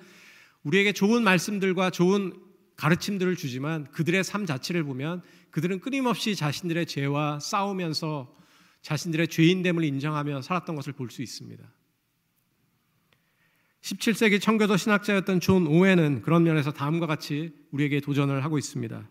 우리에게 0.64 0.94
좋은 0.94 1.24
말씀들과 1.24 1.90
좋은 1.90 2.34
가르침들을 2.78 3.36
주지만 3.36 3.86
그들의 3.92 4.24
삶 4.24 4.46
자체를 4.46 4.84
보면 4.84 5.22
그들은 5.52 5.80
끊임없이 5.80 6.36
자신들의 6.36 6.86
죄와 6.86 7.40
싸우면서 7.40 8.34
자신들의 8.82 9.28
죄인됨을 9.28 9.84
인정하며 9.84 10.42
살았던 10.42 10.76
것을 10.76 10.94
볼 10.94 11.10
수 11.10 11.22
있습니다. 11.22 11.64
17세기 13.84 14.40
청교도 14.40 14.78
신학자였던 14.78 15.42
존 15.42 15.68
오웬은 15.68 16.22
그런 16.22 16.44
면에서 16.44 16.72
다음과 16.72 17.06
같이 17.06 17.54
우리에게 17.72 18.00
도전을 18.00 18.44
하고 18.44 18.58
있습니다. 18.58 19.10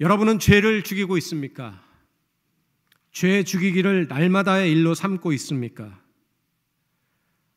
여러분은 0.00 0.38
죄를 0.38 0.82
죽이고 0.82 1.18
있습니까? 1.18 1.82
죄 3.12 3.42
죽이기를 3.42 4.06
날마다의 4.08 4.72
일로 4.72 4.94
삼고 4.94 5.32
있습니까? 5.34 6.00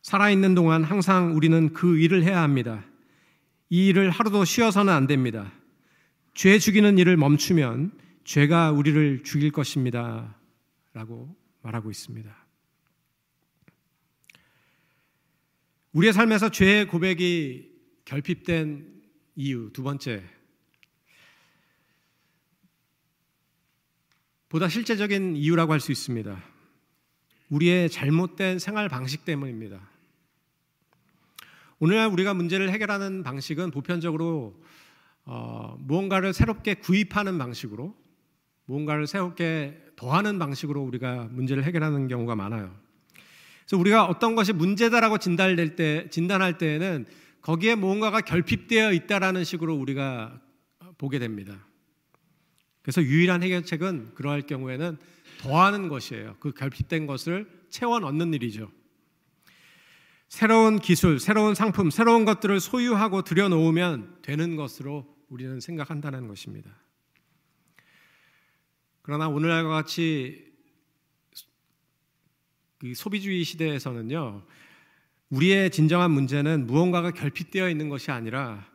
살아있는 0.02 0.54
동안 0.54 0.84
항상 0.84 1.36
우리는 1.36 1.72
그 1.72 1.98
일을 1.98 2.24
해야 2.24 2.42
합니다. 2.42 2.84
이 3.70 3.88
일을 3.88 4.10
하루도 4.10 4.44
쉬어서는 4.44 4.92
안 4.92 5.08
됩니다. 5.08 5.54
죄 6.34 6.60
죽이는 6.60 6.98
일을 6.98 7.16
멈추면 7.16 7.92
죄가 8.26 8.72
우리를 8.72 9.24
죽일 9.24 9.52
것입니다. 9.52 10.36
라고 10.94 11.34
말하고 11.62 11.90
있습니다. 11.90 12.41
우리의 15.94 16.14
삶에서 16.14 16.50
죄의 16.50 16.88
고백이 16.88 17.70
결핍된 18.06 19.02
이유 19.36 19.70
두 19.74 19.84
번째 19.84 20.24
보다 24.48 24.70
실제적인 24.70 25.36
이유라고 25.36 25.74
할 25.74 25.80
수 25.80 25.92
있습니다. 25.92 26.42
우리의 27.50 27.90
잘못된 27.90 28.60
생활 28.60 28.88
방식 28.88 29.26
때문입니다. 29.26 29.82
오늘날 31.80 32.08
우리가 32.08 32.34
문제를 32.34 32.70
해결하는 32.70 33.24
방식은 33.24 33.72
보편적으로 33.72 34.62
어, 35.26 35.76
무언가를 35.80 36.34
새롭게 36.34 36.76
구입하는 36.76 37.38
방식으로 37.38 37.96
무언가를 38.66 39.08
새롭게 39.08 39.78
더하는 39.98 40.40
방식으로 40.40 40.82
우리가 40.82 41.28
문제를 41.32 41.64
해결하는 41.66 42.08
경우가 42.08 42.36
많아요. 42.36 42.81
그래서 43.66 43.78
우리가 43.78 44.06
어떤 44.06 44.36
것이 44.36 44.54
문제다라고 44.54 45.18
진단될 45.18 45.76
때 45.76 46.10
진단할 46.10 46.58
때에는 46.58 47.06
거기에 47.42 47.76
무언가가 47.76 48.22
결핍되어 48.22 48.94
있다라는 48.94 49.44
식으로 49.44 49.76
우리가 49.76 50.42
보게 50.98 51.20
됩니다. 51.20 51.66
그래서 52.82 53.02
유일한 53.02 53.44
해결책은 53.44 54.16
그러할 54.16 54.42
경우에는 54.44 54.98
더하는 55.40 55.88
것이에요. 55.88 56.36
그 56.40 56.52
결핍된 56.52 57.08
것을 57.08 57.48
채워 57.70 58.00
넣는 58.00 58.34
일이죠. 58.34 58.72
새로운 60.28 60.80
기술, 60.80 61.20
새로운 61.20 61.56
상품, 61.56 61.90
새로운 61.90 62.26
것들을 62.26 62.60
소유하고 62.60 63.24
들여놓으면 63.24 64.20
되는 64.22 64.56
것으로 64.56 65.06
우리는 65.30 65.60
생각한다는 65.60 66.28
것입니다. 66.28 66.72
그러나 69.02 69.28
오늘날과 69.28 69.70
같이 69.70 70.51
그 72.82 72.96
소비주의 72.96 73.44
시대에서는요, 73.44 74.42
우리의 75.30 75.70
진정한 75.70 76.10
문제는 76.10 76.66
무언가가 76.66 77.12
결핍되어 77.12 77.70
있는 77.70 77.90
것이 77.90 78.10
아니라 78.10 78.68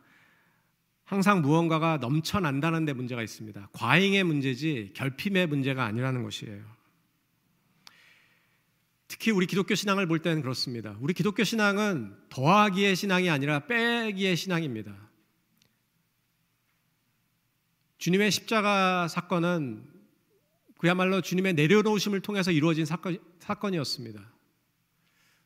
항상 1.03 1.41
무언가가 1.41 1.97
넘쳐난다는 1.97 2.85
데 2.85 2.93
문제가 2.93 3.21
있습니다. 3.21 3.67
과잉의 3.73 4.23
문제지 4.23 4.91
결핍의 4.95 5.47
문제가 5.47 5.83
아니라는 5.83 6.23
것이에요. 6.23 6.63
특히 9.09 9.31
우리 9.31 9.45
기독교 9.45 9.75
신앙을 9.75 10.07
볼 10.07 10.19
때는 10.19 10.41
그렇습니다. 10.41 10.95
우리 11.01 11.13
기독교 11.13 11.43
신앙은 11.43 12.15
더하기의 12.29 12.95
신앙이 12.95 13.29
아니라 13.29 13.67
빼기의 13.67 14.37
신앙입니다. 14.37 14.95
주님의 17.97 18.31
십자가 18.31 19.09
사건은 19.09 19.96
그야말로 20.77 21.21
주님의 21.21 21.53
내려놓으심을 21.53 22.21
통해서 22.21 22.51
이루어진 22.51 22.85
사건, 22.85 23.17
사건이었습니다. 23.39 24.21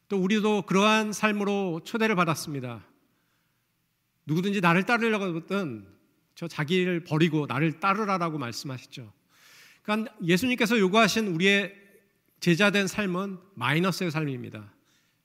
또 0.09 0.17
우리도 0.17 0.63
그러한 0.63 1.13
삶으로 1.13 1.81
초대를 1.85 2.15
받았습니다. 2.15 2.85
누구든지 4.25 4.61
나를 4.61 4.85
따르려고 4.85 5.25
하든 5.39 5.87
저 6.35 6.47
자기를 6.47 7.03
버리고 7.03 7.45
나를 7.45 7.79
따르라라고 7.79 8.37
말씀하시죠. 8.37 9.11
그러니까 9.83 10.13
예수님께서 10.23 10.77
요구하신 10.77 11.27
우리의 11.27 11.75
제자된 12.39 12.87
삶은 12.87 13.37
마이너스의 13.55 14.11
삶입니다. 14.11 14.73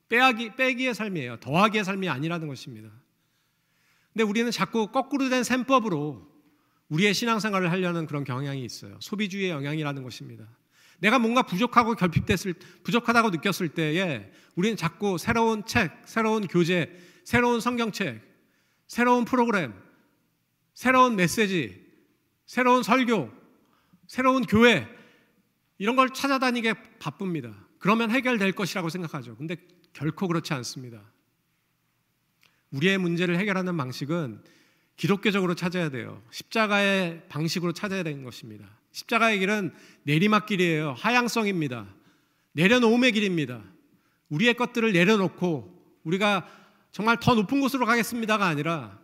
빼기, 0.08 0.54
빼기의 0.54 0.94
삶이에요. 0.94 1.38
더하기의 1.40 1.84
삶이 1.84 2.08
아니라는 2.08 2.46
것입니다. 2.46 2.90
근데 4.12 4.24
우리는 4.24 4.50
자꾸 4.50 4.86
거꾸로 4.88 5.28
된 5.28 5.42
셈법으로 5.42 6.35
우리의 6.88 7.14
신앙생활을 7.14 7.70
하려는 7.70 8.06
그런 8.06 8.24
경향이 8.24 8.64
있어요. 8.64 8.96
소비주의의 9.00 9.50
영향이라는 9.50 10.02
것입니다. 10.02 10.46
내가 10.98 11.18
뭔가 11.18 11.42
부족하고 11.42 11.94
결핍됐을 11.94 12.54
부족하다고 12.82 13.30
느꼈을 13.30 13.68
때에 13.70 14.30
우리는 14.54 14.76
자꾸 14.76 15.18
새로운 15.18 15.64
책, 15.66 15.92
새로운 16.06 16.46
교재, 16.46 16.90
새로운 17.24 17.60
성경책, 17.60 18.22
새로운 18.86 19.24
프로그램, 19.24 19.74
새로운 20.74 21.16
메시지, 21.16 21.84
새로운 22.46 22.82
설교, 22.82 23.30
새로운 24.06 24.44
교회 24.44 24.86
이런 25.78 25.96
걸 25.96 26.10
찾아다니게 26.10 26.98
바쁩니다. 26.98 27.54
그러면 27.78 28.10
해결될 28.10 28.52
것이라고 28.52 28.88
생각하죠. 28.88 29.36
근데 29.36 29.56
결코 29.92 30.28
그렇지 30.28 30.54
않습니다. 30.54 31.02
우리의 32.70 32.98
문제를 32.98 33.38
해결하는 33.38 33.76
방식은 33.76 34.42
기독교적으로 34.96 35.54
찾아야 35.54 35.90
돼요. 35.90 36.22
십자가의 36.30 37.28
방식으로 37.28 37.72
찾아야 37.72 38.02
되는 38.02 38.24
것입니다. 38.24 38.66
십자가의 38.92 39.38
길은 39.40 39.74
내리막길이에요. 40.04 40.94
하향성입니다. 40.94 41.86
내려놓음의 42.52 43.12
길입니다. 43.12 43.62
우리의 44.30 44.54
것들을 44.54 44.92
내려놓고 44.92 46.00
우리가 46.04 46.48
정말 46.92 47.18
더 47.20 47.34
높은 47.34 47.60
곳으로 47.60 47.84
가겠습니다가 47.84 48.46
아니라 48.46 48.98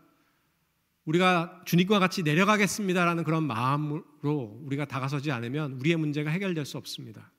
우리가 1.05 1.63
주님과 1.67 1.99
같이 1.99 2.23
내려가겠습니다라는 2.23 3.25
그런 3.25 3.43
마음으로 3.45 4.61
우리가 4.65 4.87
다가서지 4.87 5.31
않으면 5.31 5.73
우리의 5.73 5.97
문제가 5.97 6.31
해결될 6.31 6.65
수 6.65 6.79
없습니다. 6.79 7.31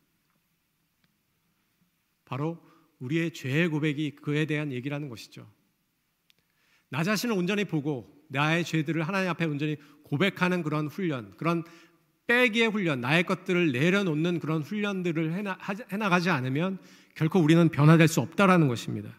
바로 2.25 2.61
우리의 2.99 3.33
죄의 3.33 3.69
고백이 3.69 4.17
그에 4.17 4.45
대한 4.45 4.71
얘기라는 4.71 5.09
것이죠. 5.09 5.49
나 6.89 7.03
자신을 7.03 7.35
온전히 7.35 7.65
보고 7.65 8.22
나의 8.33 8.65
죄들을 8.65 9.07
하나님 9.07 9.29
앞에 9.29 9.45
온전히 9.45 9.77
고백하는 10.03 10.63
그런 10.63 10.87
훈련, 10.87 11.33
그런 11.37 11.63
빼기의 12.27 12.69
훈련, 12.69 12.99
나의 12.99 13.23
것들을 13.23 13.71
내려놓는 13.71 14.39
그런 14.39 14.63
훈련들을 14.63 15.33
해나, 15.33 15.57
해나가지 15.91 16.29
않으면 16.29 16.79
결코 17.15 17.39
우리는 17.39 17.69
변화될 17.69 18.07
수 18.07 18.21
없다라는 18.21 18.67
것입니다. 18.67 19.09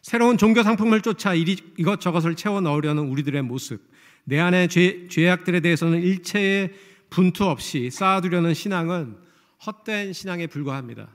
새로운 0.00 0.38
종교 0.38 0.62
상품을 0.62 1.02
쫓아 1.02 1.34
이것저것을 1.34 2.34
채워 2.34 2.60
넣으려는 2.60 3.04
우리들의 3.08 3.42
모습, 3.42 3.82
내 4.24 4.38
안의 4.38 4.68
죄, 4.68 5.06
죄악들에 5.08 5.60
대해서는 5.60 6.02
일체의 6.02 6.72
분투 7.10 7.44
없이 7.44 7.90
쌓아두려는 7.90 8.54
신앙은 8.54 9.18
헛된 9.66 10.12
신앙에 10.12 10.46
불과합니다. 10.46 11.08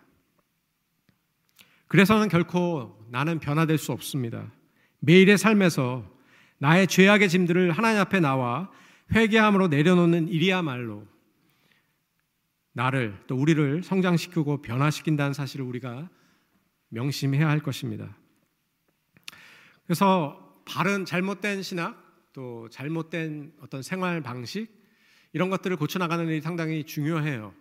그래서는 1.87 2.27
결코 2.27 2.99
나는 3.09 3.39
변화될 3.39 3.77
수 3.77 3.91
없습니다. 3.91 4.51
매일의 4.99 5.37
삶에서 5.37 6.12
나의 6.63 6.87
죄악의 6.87 7.27
짐들을 7.27 7.73
하나님 7.73 7.99
앞에 7.99 8.21
나와 8.21 8.71
회개함으로 9.13 9.67
내려놓는 9.67 10.29
일이야말로 10.29 11.05
나를 12.71 13.19
또 13.27 13.35
우리를 13.35 13.83
성장시키고 13.83 14.61
변화시킨다는 14.61 15.33
사실을 15.33 15.65
우리가 15.65 16.09
명심해야 16.87 17.49
할 17.49 17.59
것입니다. 17.59 18.15
그래서 19.83 20.63
바른 20.63 21.03
잘못된 21.03 21.63
신학 21.63 22.01
또 22.31 22.69
잘못된 22.69 23.51
어떤 23.59 23.81
생활 23.81 24.21
방식 24.21 24.69
이런 25.33 25.49
것들을 25.49 25.75
고쳐 25.75 25.99
나가는 25.99 26.25
일이 26.25 26.39
상당히 26.39 26.85
중요해요. 26.85 27.53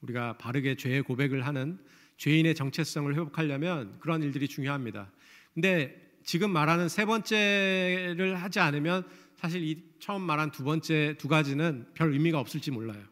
우리가 0.00 0.38
바르게 0.38 0.76
죄의 0.76 1.02
고백을 1.02 1.46
하는 1.46 1.78
죄인의 2.16 2.54
정체성을 2.54 3.12
회복하려면 3.12 3.98
그런 4.00 4.22
일들이 4.22 4.48
중요합니다. 4.48 5.12
근데 5.52 6.09
지금 6.24 6.50
말하는 6.50 6.88
세 6.88 7.04
번째를 7.04 8.36
하지 8.42 8.60
않으면 8.60 9.06
사실 9.36 9.62
이 9.62 9.82
처음 10.00 10.22
말한 10.22 10.50
두 10.50 10.64
번째 10.64 11.16
두 11.18 11.28
가지는 11.28 11.86
별 11.94 12.12
의미가 12.12 12.38
없을지 12.38 12.70
몰라요. 12.70 13.02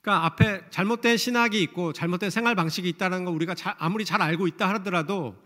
그러니까 0.00 0.24
앞에 0.26 0.70
잘못된 0.70 1.16
신학이 1.16 1.60
있고 1.64 1.92
잘못된 1.92 2.30
생활 2.30 2.54
방식이 2.54 2.88
있다는 2.88 3.24
거 3.24 3.30
우리가 3.30 3.54
자, 3.54 3.76
아무리 3.78 4.04
잘 4.04 4.22
알고 4.22 4.46
있다 4.46 4.68
하더라도 4.74 5.36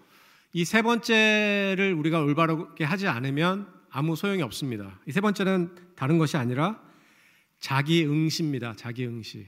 이 0.54 0.64
세 0.64 0.82
번째를 0.82 1.94
우리가 1.94 2.20
올바르게 2.20 2.84
하지 2.84 3.08
않으면 3.08 3.66
아무 3.90 4.16
소용이 4.16 4.42
없습니다. 4.42 5.00
이 5.06 5.12
세 5.12 5.20
번째는 5.20 5.74
다른 5.96 6.18
것이 6.18 6.36
아니라 6.36 6.80
자기 7.58 8.04
응시입니다. 8.04 8.74
자기 8.76 9.06
응시. 9.06 9.46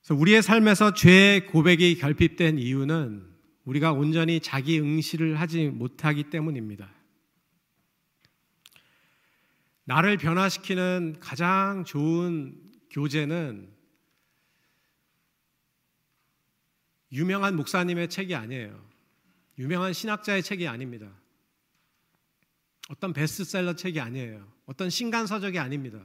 그래서 0.00 0.20
우리의 0.20 0.42
삶에서 0.42 0.94
죄의 0.94 1.46
고백이 1.46 1.96
결핍된 1.96 2.58
이유는 2.58 3.31
우리가 3.64 3.92
온전히 3.92 4.40
자기 4.40 4.80
응시를 4.80 5.38
하지 5.40 5.68
못하기 5.68 6.30
때문입니다. 6.30 6.90
나를 9.84 10.16
변화시키는 10.16 11.18
가장 11.20 11.84
좋은 11.84 12.72
교재는 12.90 13.72
유명한 17.12 17.56
목사님의 17.56 18.08
책이 18.08 18.34
아니에요. 18.34 18.90
유명한 19.58 19.92
신학자의 19.92 20.42
책이 20.42 20.66
아닙니다. 20.66 21.12
어떤 22.88 23.12
베스트셀러 23.12 23.76
책이 23.76 24.00
아니에요. 24.00 24.50
어떤 24.66 24.90
신간 24.90 25.26
서적이 25.26 25.58
아닙니다. 25.58 26.04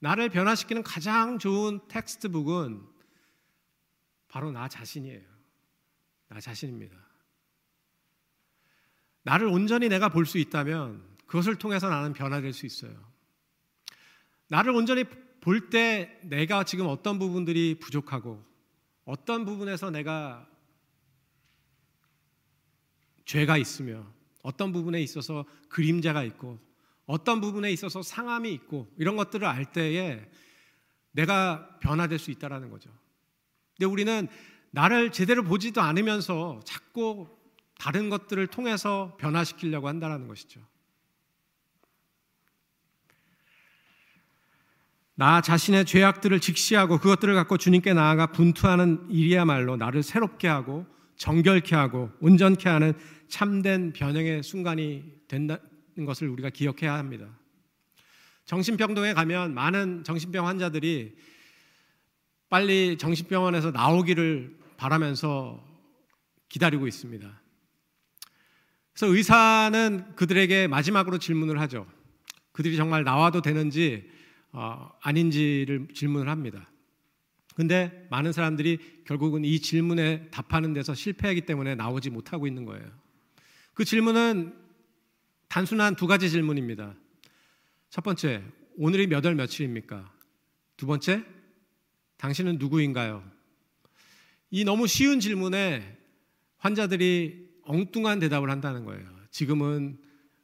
나를 0.00 0.28
변화시키는 0.28 0.82
가장 0.82 1.38
좋은 1.38 1.80
텍스트북은 1.88 2.86
바로 4.28 4.52
나 4.52 4.68
자신이에요. 4.68 5.37
나 6.28 6.40
자신입니다. 6.40 6.96
나를 9.22 9.46
온전히 9.46 9.88
내가 9.88 10.08
볼 10.08 10.24
수 10.26 10.38
있다면 10.38 11.06
그것을 11.26 11.56
통해서 11.56 11.88
나는 11.88 12.12
변화될 12.12 12.52
수 12.52 12.66
있어요. 12.66 12.92
나를 14.48 14.72
온전히 14.72 15.04
볼 15.40 15.70
때 15.70 16.18
내가 16.24 16.64
지금 16.64 16.86
어떤 16.86 17.18
부분들이 17.18 17.78
부족하고 17.78 18.44
어떤 19.04 19.44
부분에서 19.44 19.90
내가 19.90 20.46
죄가 23.24 23.56
있으며 23.56 24.06
어떤 24.42 24.72
부분에 24.72 25.00
있어서 25.02 25.44
그림자가 25.68 26.22
있고 26.24 26.58
어떤 27.06 27.40
부분에 27.40 27.70
있어서 27.72 28.02
상함이 28.02 28.52
있고 28.52 28.90
이런 28.98 29.16
것들을 29.16 29.46
알 29.46 29.72
때에 29.72 30.30
내가 31.12 31.78
변화될 31.80 32.18
수 32.18 32.30
있다라는 32.30 32.70
거죠. 32.70 32.90
근데 33.76 33.86
우리는 33.86 34.28
나를 34.70 35.12
제대로 35.12 35.42
보지도 35.42 35.80
않으면서 35.80 36.60
자꾸 36.64 37.28
다른 37.78 38.10
것들을 38.10 38.46
통해서 38.48 39.16
변화시키려고 39.18 39.88
한다는 39.88 40.28
것이죠. 40.28 40.60
나 45.14 45.40
자신의 45.40 45.84
죄악들을 45.84 46.38
직시하고 46.38 46.98
그것들을 46.98 47.34
갖고 47.34 47.56
주님께 47.56 47.92
나아가 47.92 48.30
분투하는 48.30 49.08
일이야말로 49.10 49.76
나를 49.76 50.02
새롭게 50.02 50.46
하고 50.46 50.86
정결케 51.16 51.74
하고 51.74 52.10
온전케 52.20 52.68
하는 52.68 52.92
참된 53.28 53.92
변형의 53.92 54.44
순간이 54.44 55.04
된다는 55.26 56.04
것을 56.06 56.28
우리가 56.28 56.50
기억해야 56.50 56.94
합니다. 56.94 57.26
정신병동에 58.44 59.12
가면 59.14 59.54
많은 59.54 60.04
정신병 60.04 60.46
환자들이 60.46 61.16
빨리 62.48 62.96
정신병원에서 62.96 63.72
나오기를 63.72 64.57
바라면서 64.78 65.62
기다리고 66.48 66.86
있습니다. 66.86 67.40
그래서 68.94 69.14
의사는 69.14 70.14
그들에게 70.16 70.68
마지막으로 70.68 71.18
질문을 71.18 71.60
하죠. 71.60 71.86
그들이 72.52 72.76
정말 72.76 73.04
나와도 73.04 73.42
되는지 73.42 74.10
어, 74.52 74.90
아닌지를 75.02 75.88
질문을 75.94 76.28
합니다. 76.28 76.70
근데 77.54 78.06
많은 78.10 78.32
사람들이 78.32 78.78
결국은 79.04 79.44
이 79.44 79.60
질문에 79.60 80.28
답하는 80.30 80.72
데서 80.72 80.94
실패하기 80.94 81.42
때문에 81.42 81.74
나오지 81.74 82.10
못하고 82.10 82.46
있는 82.46 82.64
거예요. 82.64 82.86
그 83.74 83.84
질문은 83.84 84.54
단순한 85.48 85.96
두 85.96 86.06
가지 86.06 86.30
질문입니다. 86.30 86.94
첫 87.90 88.04
번째, 88.04 88.44
오늘이 88.76 89.08
몇 89.08 89.24
월 89.24 89.34
며칠입니까? 89.34 90.12
두 90.76 90.86
번째, 90.86 91.24
당신은 92.16 92.58
누구인가요? 92.58 93.37
이 94.50 94.64
너무 94.64 94.86
쉬운 94.86 95.20
질문에 95.20 95.98
환자들이 96.58 97.48
엉뚱한 97.62 98.18
대답을 98.18 98.50
한다는 98.50 98.84
거예요. 98.84 99.06
지금은 99.30 99.98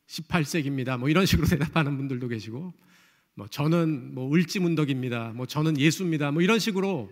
18세기입니다. 0.06 0.98
뭐 0.98 1.08
이런 1.08 1.26
식으로 1.26 1.46
대답하는 1.48 1.96
분들도 1.96 2.28
계시고, 2.28 2.74
뭐 3.34 3.48
저는 3.48 4.14
뭐 4.14 4.32
을지문덕입니다. 4.32 5.32
뭐 5.34 5.46
저는 5.46 5.78
예수입니다. 5.78 6.30
뭐 6.30 6.42
이런 6.42 6.58
식으로 6.58 7.10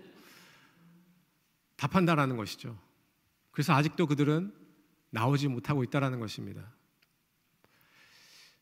답한다라는 1.77 2.37
것이죠. 2.37 2.79
그래서 3.51 3.73
아직도 3.73 4.07
그들은 4.07 4.53
나오지 5.11 5.49
못하고 5.49 5.83
있다라는 5.83 6.21
것입니다. 6.21 6.73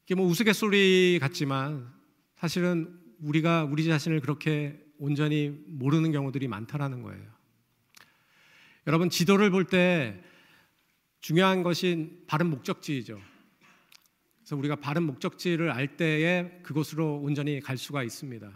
이게 0.05 0.14
뭐 0.14 0.26
우스갯소리 0.26 1.18
같지만 1.20 1.93
사실은 2.37 2.99
우리가 3.20 3.64
우리 3.64 3.85
자신을 3.85 4.20
그렇게 4.20 4.83
온전히 4.99 5.51
모르는 5.66 6.12
경우들이 6.12 6.49
많다라는 6.49 7.03
거예요. 7.03 7.39
여러분 8.91 9.09
지도를 9.09 9.51
볼 9.51 9.66
때 9.66 10.20
중요한 11.20 11.62
것인 11.62 12.24
바른 12.26 12.51
목적지이죠. 12.51 13.20
그래서 14.41 14.57
우리가 14.57 14.74
바른 14.74 15.05
목적지를 15.05 15.70
알 15.70 15.97
때에 15.97 16.59
그곳으로 16.64 17.20
온전히 17.20 17.61
갈 17.61 17.78
수가 17.78 18.03
있습니다. 18.03 18.51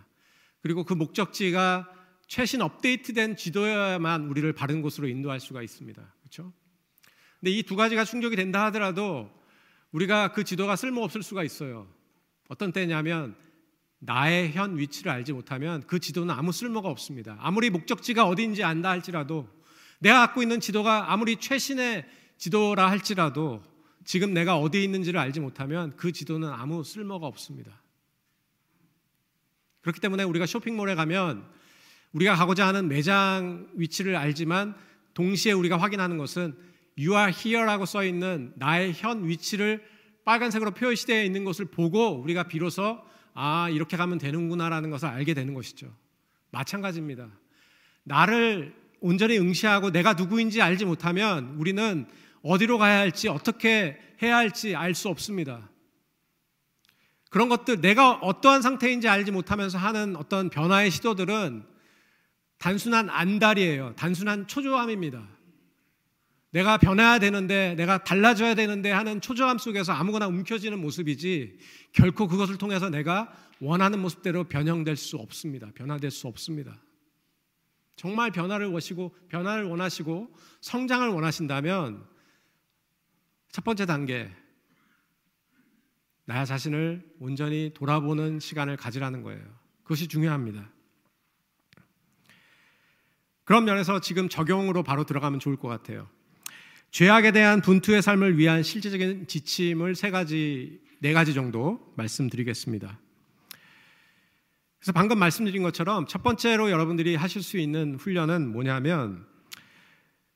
그리고 0.61 0.82
그 0.82 0.93
목적지가 0.93 1.89
최신 2.26 2.62
업데이트된 2.62 3.37
지도여야만 3.37 4.26
우리를 4.26 4.53
바른 4.55 4.82
곳으로 4.82 5.07
인도할 5.07 5.39
수가 5.39 5.62
있습니다. 5.62 6.03
그렇죠? 6.22 6.53
근데 7.39 7.53
이 7.53 7.62
두 7.62 7.76
가지가 7.76 8.05
충족이 8.05 8.35
된다 8.35 8.64
하더라도 8.64 9.30
우리가 9.93 10.32
그 10.32 10.43
지도가 10.43 10.74
쓸모없을 10.74 11.22
수가 11.22 11.45
있어요. 11.45 11.87
어떤 12.49 12.72
때냐면 12.72 13.37
나의 14.01 14.51
현 14.51 14.78
위치를 14.78 15.12
알지 15.12 15.32
못하면 15.32 15.85
그 15.87 16.01
지도는 16.01 16.35
아무 16.35 16.51
쓸모가 16.51 16.89
없습니다. 16.89 17.37
아무리 17.39 17.70
목적지가 17.70 18.26
어디인지 18.26 18.64
안다 18.64 18.91
할지라도 18.91 19.49
내가 19.99 20.21
갖고 20.27 20.43
있는 20.43 20.61
지도가 20.61 21.13
아무리 21.13 21.37
최신의 21.37 22.07
지도라 22.37 22.91
할지라도 22.91 23.63
지금 24.05 24.35
내가 24.35 24.59
어디에 24.59 24.83
있는지를 24.83 25.19
알지 25.19 25.41
못하면 25.41 25.97
그 25.97 26.13
지도는 26.13 26.49
아무 26.51 26.85
쓸모가 26.85 27.27
없습니다. 27.27 27.81
그렇기 29.81 30.01
때문에 30.01 30.23
우리가 30.25 30.47
쇼핑몰에 30.47 30.95
가면 30.95 31.47
우리가 32.13 32.35
가고자 32.37 32.67
하는 32.67 32.89
매장 32.89 33.69
위치를 33.75 34.17
알지만 34.17 34.75
동시에 35.15 35.53
우리가 35.53 35.77
확인하는 35.77 36.17
것은 36.19 36.57
You 36.99 37.17
are 37.17 37.33
here라고 37.33 37.87
써 37.87 38.05
있는 38.05 38.53
나의 38.57 38.93
현 38.95 39.27
위치를 39.27 39.85
빨간색으로 40.25 40.73
표시되어 40.73 41.23
있는 41.23 41.45
것을 41.45 41.67
보고 41.67 42.21
우리가 42.21 42.45
비로소 42.45 43.01
아 43.35 43.69
이렇게 43.69 43.97
가면 43.97 44.19
되는구나라는 44.19 44.91
것을 44.91 45.09
알게 45.09 45.35
되는 45.35 45.55
것이죠. 45.55 45.95
마찬가지입니다. 46.51 47.29
나를 48.05 48.75
온전히 49.05 49.39
응시하고 49.39 49.91
내가 49.91 50.15
누구인지 50.15 50.63
알지 50.63 50.87
못하면 50.87 51.57
우리는 51.59 52.07
어디로 52.43 52.79
가야 52.79 53.01
할지 53.01 53.29
어떻게 53.29 53.99
해야 54.23 54.39
할지 54.39 54.75
알 54.75 54.95
수 54.95 55.11
없습니다. 55.11 55.69
그런 57.29 57.51
것들 57.51 57.83
내가 57.83 58.13
어떠한 58.13 58.63
상태인지 58.63 59.07
알지 59.07 59.31
못하면서 59.31 59.77
하는 59.77 60.17
어떤 60.17 60.49
변화의 60.49 60.91
시도들은 60.91 61.67
단순한 62.57 63.11
안달이에요. 63.11 63.93
단순한 63.97 64.47
초조함입니다. 64.47 65.29
내가 66.53 66.79
변해야 66.79 67.19
되는데, 67.19 67.75
내가 67.75 68.05
달라져야 68.05 68.55
되는데 68.55 68.91
하는 68.91 69.21
초조함 69.21 69.59
속에서 69.59 69.93
아무거나 69.93 70.29
움켜쥐는 70.29 70.81
모습이지 70.81 71.59
결코 71.93 72.27
그것을 72.27 72.57
통해서 72.57 72.89
내가 72.89 73.31
원하는 73.61 73.99
모습대로 73.99 74.45
변형될 74.45 74.97
수 74.97 75.19
없습니다. 75.19 75.71
변화될 75.75 76.11
수 76.11 76.27
없습니다. 76.27 76.81
정말 77.97 78.31
변화를 78.31 78.67
원하시고, 78.67 79.15
변화를 79.29 79.65
원하시고, 79.65 80.35
성장을 80.61 81.09
원하신다면 81.09 82.05
첫 83.51 83.65
번째 83.65 83.87
단계, 83.87 84.31
나 86.25 86.45
자신을 86.45 87.15
온전히 87.21 87.73
돌아보는 87.75 88.41
시간을 88.41 88.77
가지라는 88.77 89.23
거예요. 89.23 89.43
그것이 89.83 90.09
중요합니다. 90.09 90.71
그런 93.45 93.65
면에서 93.65 94.01
지금 94.01 94.29
적용으로 94.29 94.83
바로 94.83 95.05
들어가면 95.05 95.39
좋을 95.39 95.57
것 95.57 95.69
같아요. 95.69 96.09
죄악에 96.91 97.33
대한 97.33 97.61
분투의 97.61 98.03
삶을 98.03 98.39
위한 98.39 98.63
실제적인 98.63 99.27
지침을 99.27 99.95
세 99.95 100.11
가지, 100.11 100.81
네 101.01 101.13
가지 101.13 101.35
정도 101.35 101.93
말씀드리겠습니다. 101.97 102.99
그래서 104.85 104.93
방금 104.93 105.18
말씀드린 105.18 105.62
것처럼 105.62 106.07
첫 106.07 106.22
번째로 106.22 106.70
여러분들이 106.70 107.14
하실 107.14 107.43
수 107.43 107.57
있는 107.57 107.95
훈련은 107.95 108.53
뭐냐면 108.53 109.26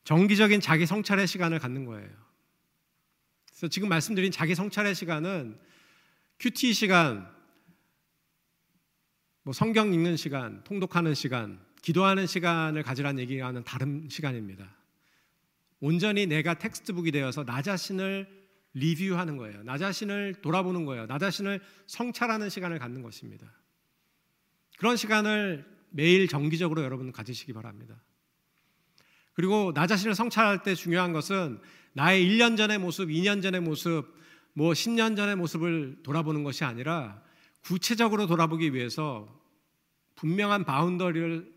정기적인 0.05 0.63
자기 0.63 0.87
성찰의 0.87 1.27
시간을 1.27 1.59
갖는 1.59 1.85
거예요. 1.85 2.09
그래서 3.51 3.69
지금 3.69 3.91
말씀드린 3.91 4.33
자기 4.33 4.55
성찰의 4.55 4.95
시간은 4.95 5.59
QT 6.41 6.73
시간, 6.73 7.31
뭐 9.43 9.53
성경 9.53 9.93
읽는 9.93 10.17
시간, 10.17 10.65
통독하는 10.65 11.13
시간, 11.13 11.61
기도하는 11.83 12.27
시간을 12.27 12.83
가지라는 12.83 13.21
얘기와는 13.25 13.65
다른 13.65 14.09
시간입니다. 14.09 14.67
온전히 15.81 16.25
내가 16.25 16.55
textbook이 16.55 17.11
되어서 17.11 17.45
나 17.45 17.61
자신을 17.61 18.27
리뷰하는 18.73 19.37
거예요. 19.37 19.63
나 19.65 19.77
자신을 19.77 20.37
돌아보는 20.41 20.87
거예요. 20.87 21.07
나 21.07 21.19
자신을 21.19 21.61
성찰하는 21.87 22.49
시간을 22.49 22.79
갖는 22.79 23.03
것입니다. 23.03 23.47
그런 24.79 24.97
시간을 24.97 25.67
매일 25.91 26.29
정기적으로 26.29 26.83
여러분 26.83 27.13
가지시기 27.13 27.53
바랍니다. 27.53 28.01
그리고 29.35 29.73
나 29.75 29.87
자신을 29.87 30.15
성찰할 30.15 30.63
때 30.63 30.75
중요한 30.75 31.13
것은 31.13 31.61
나의 31.93 32.25
1년 32.25 32.57
전의 32.57 32.79
모습, 32.79 33.09
2년 33.09 33.43
전의 33.43 33.61
모습, 33.61 34.05
뭐 34.53 34.73
10년 34.73 35.17
전의 35.17 35.37
모습을 35.37 35.99
돌아보는 36.03 36.45
것이 36.45 36.65
아니라 36.65 37.23
구체적으로 37.63 38.27
돌아보기 38.27 38.73
위해서 38.73 39.29
분명한 40.15 40.65
바운더리를 40.65 41.53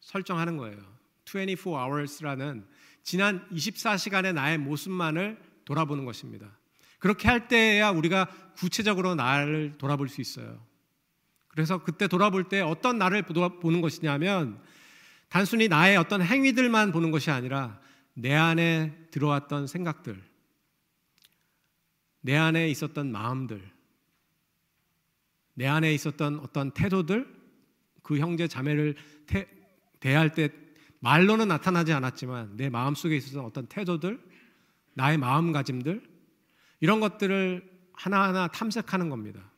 설정하는 0.00 0.56
거예요. 0.56 0.78
24 1.26 1.86
hours라는 1.86 2.66
지난 3.02 3.46
24시간의 3.50 4.34
나의 4.34 4.58
모습만을 4.58 5.38
돌아보는 5.64 6.04
것입니다. 6.04 6.58
그렇게 6.98 7.28
할 7.28 7.48
때야 7.48 7.90
우리가 7.90 8.26
구체적으로 8.56 9.14
나를 9.14 9.74
돌아볼 9.78 10.08
수 10.08 10.20
있어요. 10.20 10.71
그래서 11.52 11.84
그때 11.84 12.08
돌아볼 12.08 12.48
때 12.48 12.60
어떤 12.60 12.98
나를 12.98 13.22
보는 13.22 13.80
것이냐면 13.82 14.60
단순히 15.28 15.68
나의 15.68 15.96
어떤 15.96 16.22
행위들만 16.22 16.92
보는 16.92 17.10
것이 17.10 17.30
아니라 17.30 17.78
내 18.14 18.34
안에 18.34 19.08
들어왔던 19.10 19.66
생각들, 19.66 20.22
내 22.22 22.36
안에 22.36 22.68
있었던 22.70 23.12
마음들, 23.12 23.62
내 25.54 25.66
안에 25.66 25.92
있었던 25.94 26.40
어떤 26.40 26.70
태도들, 26.72 27.26
그 28.02 28.18
형제 28.18 28.48
자매를 28.48 28.96
태, 29.26 29.46
대할 30.00 30.32
때 30.32 30.50
말로는 31.00 31.48
나타나지 31.48 31.92
않았지만 31.92 32.56
내 32.56 32.70
마음 32.70 32.94
속에 32.94 33.16
있었던 33.16 33.44
어떤 33.44 33.66
태도들, 33.66 34.22
나의 34.94 35.18
마음가짐들 35.18 36.02
이런 36.80 37.00
것들을 37.00 37.70
하나하나 37.92 38.48
탐색하는 38.48 39.10
겁니다. 39.10 39.51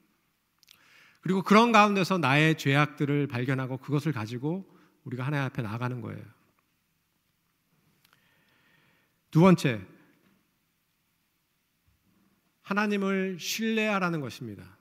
그리고 1.25 1.41
그런 1.41 1.73
가운데서 1.73 2.19
나의 2.19 2.59
죄악들을 2.59 3.29
발견하고 3.29 3.79
그것을 3.79 4.13
가지고 4.13 4.71
우리가 5.05 5.25
하나님 5.25 5.47
앞에 5.47 5.63
나가는 5.63 5.99
거예요. 6.03 6.23
두 9.31 9.41
번째, 9.41 9.81
하나님을 12.61 13.39
신뢰하라는 13.41 14.21
것입니다. 14.21 14.77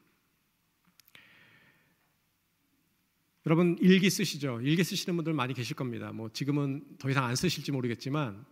여러분 3.46 3.78
일기 3.80 4.10
쓰시죠? 4.10 4.60
일기 4.64 4.84
쓰시는 4.84 5.16
분들 5.16 5.32
많이 5.32 5.54
계실 5.54 5.78
겁니다. 5.78 6.12
뭐 6.12 6.30
지금은 6.30 6.84
더 7.00 7.10
이상 7.10 7.24
안 7.24 7.38
쓰실지 7.38 7.72
모르겠지만 7.72 8.46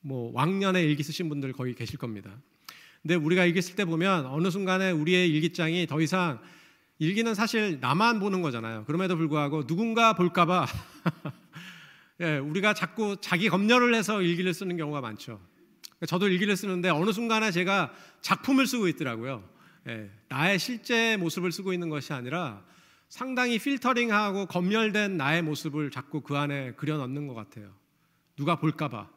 뭐 0.00 0.32
왕년에 0.34 0.84
일기 0.84 1.02
쓰신 1.02 1.30
분들 1.30 1.54
거의 1.54 1.74
계실 1.74 1.98
겁니다. 1.98 2.42
근데 3.00 3.14
우리가 3.14 3.46
일기 3.46 3.62
쓸 3.62 3.74
때 3.74 3.86
보면 3.86 4.26
어느 4.26 4.50
순간에 4.50 4.90
우리의 4.90 5.30
일기장이 5.30 5.86
더 5.86 5.98
이상 6.02 6.42
일기는 6.98 7.32
사실 7.34 7.78
나만 7.80 8.18
보는 8.18 8.42
거잖아요. 8.42 8.84
그럼에도 8.84 9.16
불구하고 9.16 9.66
누군가 9.66 10.14
볼까봐 10.14 10.66
예, 12.20 12.38
우리가 12.38 12.74
자꾸 12.74 13.16
자기 13.20 13.48
검열을 13.48 13.94
해서 13.94 14.20
일기를 14.20 14.52
쓰는 14.52 14.76
경우가 14.76 15.00
많죠. 15.00 15.40
저도 16.06 16.28
일기를 16.28 16.56
쓰는데 16.56 16.90
어느 16.90 17.12
순간에 17.12 17.52
제가 17.52 17.92
작품을 18.20 18.66
쓰고 18.66 18.88
있더라고요. 18.88 19.48
예, 19.88 20.10
나의 20.28 20.58
실제 20.58 21.16
모습을 21.16 21.52
쓰고 21.52 21.72
있는 21.72 21.88
것이 21.88 22.12
아니라 22.12 22.64
상당히 23.08 23.58
필터링하고 23.58 24.46
검열된 24.46 25.16
나의 25.16 25.42
모습을 25.42 25.90
자꾸 25.90 26.20
그 26.20 26.36
안에 26.36 26.72
그려 26.72 26.98
넣는 26.98 27.28
것 27.28 27.34
같아요. 27.34 27.72
누가 28.36 28.56
볼까봐. 28.56 29.08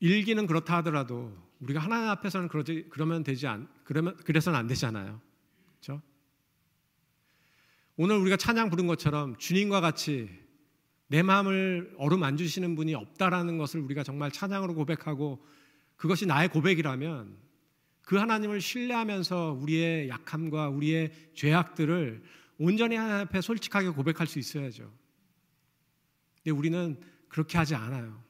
일기는 0.00 0.46
그렇다 0.46 0.76
하더라도 0.78 1.43
우리가 1.60 1.80
하나님 1.80 2.08
앞에서는 2.08 2.48
그러지 2.48 2.86
그러면 2.90 3.22
되지 3.22 3.46
않 3.46 3.68
그러면 3.84 4.16
그래서는 4.16 4.58
안 4.58 4.66
되잖아요. 4.66 5.20
그렇죠? 5.80 6.02
오늘 7.96 8.16
우리가 8.16 8.36
찬양 8.36 8.70
부른 8.70 8.86
것처럼 8.86 9.36
주님과 9.38 9.80
같이 9.80 10.28
내 11.06 11.22
마음을 11.22 11.94
어루만주시는 11.98 12.74
분이 12.74 12.94
없다라는 12.94 13.58
것을 13.58 13.80
우리가 13.80 14.02
정말 14.02 14.30
찬양으로 14.30 14.74
고백하고 14.74 15.44
그것이 15.96 16.26
나의 16.26 16.48
고백이라면 16.48 17.36
그 18.02 18.16
하나님을 18.16 18.60
신뢰하면서 18.60 19.58
우리의 19.60 20.08
약함과 20.08 20.68
우리의 20.70 21.12
죄악들을 21.34 22.22
온전히 22.58 22.96
하나님 22.96 23.26
앞에 23.26 23.40
솔직하게 23.40 23.90
고백할 23.90 24.26
수 24.26 24.38
있어야죠. 24.38 24.92
근데 26.36 26.50
우리는 26.50 27.00
그렇게 27.28 27.58
하지 27.58 27.74
않아요. 27.74 28.22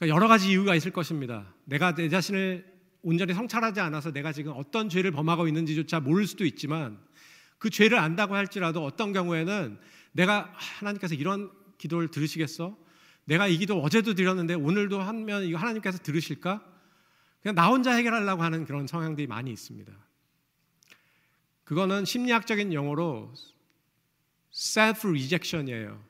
네. 0.00 0.06
그러니까 0.06 0.16
여러 0.16 0.28
가지 0.28 0.50
이유가 0.50 0.74
있을 0.74 0.92
것입니다. 0.92 1.52
내가 1.66 1.94
내 1.94 2.08
자신을 2.08 2.66
온전히 3.02 3.34
성찰하지 3.34 3.80
않아서 3.80 4.12
내가 4.12 4.32
지금 4.32 4.52
어떤 4.56 4.88
죄를 4.88 5.10
범하고 5.10 5.46
있는지조차 5.46 6.00
모를 6.00 6.26
수도 6.26 6.44
있지만 6.46 6.98
그 7.58 7.68
죄를 7.68 7.98
안다고 7.98 8.34
할지라도 8.34 8.82
어떤 8.82 9.12
경우에는 9.12 9.78
내가 10.12 10.52
하나님께서 10.54 11.14
이런 11.14 11.50
기도를 11.76 12.08
들으시겠어? 12.08 12.76
내가 13.26 13.46
이 13.46 13.58
기도 13.58 13.80
어제도 13.82 14.14
드렸는데 14.14 14.54
오늘도 14.54 15.00
하면 15.00 15.44
이거 15.44 15.58
하나님께서 15.58 15.98
들으실까? 15.98 16.64
그냥 17.42 17.54
나 17.54 17.68
혼자 17.68 17.92
해결하려고 17.92 18.42
하는 18.42 18.64
그런 18.64 18.86
성향들이 18.86 19.26
많이 19.26 19.52
있습니다. 19.52 19.92
그거는 21.64 22.06
심리학적인 22.06 22.72
용어로 22.72 23.34
self 24.52 25.06
rejection이에요. 25.06 26.02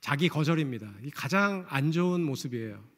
자기 0.00 0.28
거절입니다. 0.28 0.90
이 1.02 1.10
가장 1.10 1.66
안 1.68 1.92
좋은 1.92 2.22
모습이에요. 2.22 2.93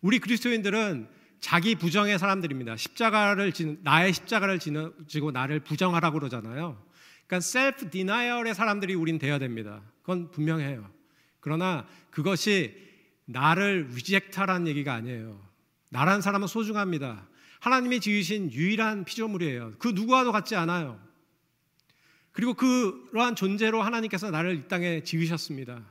우리 0.00 0.18
그리스도인들은 0.18 1.08
자기 1.40 1.74
부정의 1.74 2.18
사람들입니다. 2.18 2.76
십자가를 2.76 3.52
지 3.52 3.78
나의 3.82 4.12
십자가를 4.12 4.58
지고 4.58 5.30
나를 5.30 5.60
부정하라고 5.60 6.18
그러잖아요. 6.18 6.82
그러니까 7.26 7.40
self-denial의 7.40 8.54
사람들이 8.54 8.94
우린 8.94 9.18
돼야 9.18 9.38
됩니다. 9.38 9.82
그건 10.02 10.30
분명해요. 10.30 10.90
그러나 11.40 11.86
그것이 12.10 12.76
나를 13.24 13.88
reject하라는 13.94 14.66
얘기가 14.66 14.92
아니에요. 14.94 15.40
나라는 15.90 16.20
사람은 16.20 16.46
소중합니다. 16.48 17.26
하나님이 17.60 18.00
지으신 18.00 18.52
유일한 18.52 19.04
피조물이에요. 19.04 19.74
그 19.78 19.88
누구와도 19.88 20.32
같지 20.32 20.56
않아요. 20.56 21.00
그리고 22.32 22.54
그러한 22.54 23.34
존재로 23.34 23.82
하나님께서 23.82 24.30
나를 24.30 24.56
이 24.56 24.68
땅에 24.68 25.02
지으셨습니다. 25.02 25.82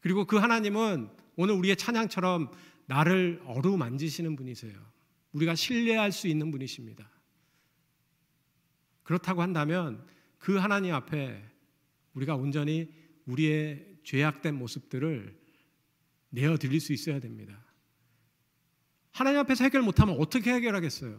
그리고 0.00 0.26
그 0.26 0.36
하나님은 0.36 1.08
오늘 1.36 1.54
우리의 1.54 1.76
찬양처럼 1.76 2.50
나를 2.92 3.40
어루만지시는 3.46 4.36
분이세요. 4.36 4.78
우리가 5.32 5.54
신뢰할 5.54 6.12
수 6.12 6.28
있는 6.28 6.50
분이십니다. 6.50 7.08
그렇다고 9.02 9.40
한다면 9.40 10.06
그 10.38 10.58
하나님 10.58 10.94
앞에 10.94 11.42
우리가 12.12 12.34
온전히 12.34 12.92
우리의 13.24 14.00
죄악된 14.04 14.54
모습들을 14.56 15.40
내어 16.28 16.58
드릴 16.58 16.80
수 16.80 16.92
있어야 16.92 17.18
됩니다. 17.18 17.64
하나님 19.10 19.40
앞에서 19.40 19.64
해결 19.64 19.80
못하면 19.80 20.16
어떻게 20.18 20.52
해결하겠어요? 20.52 21.18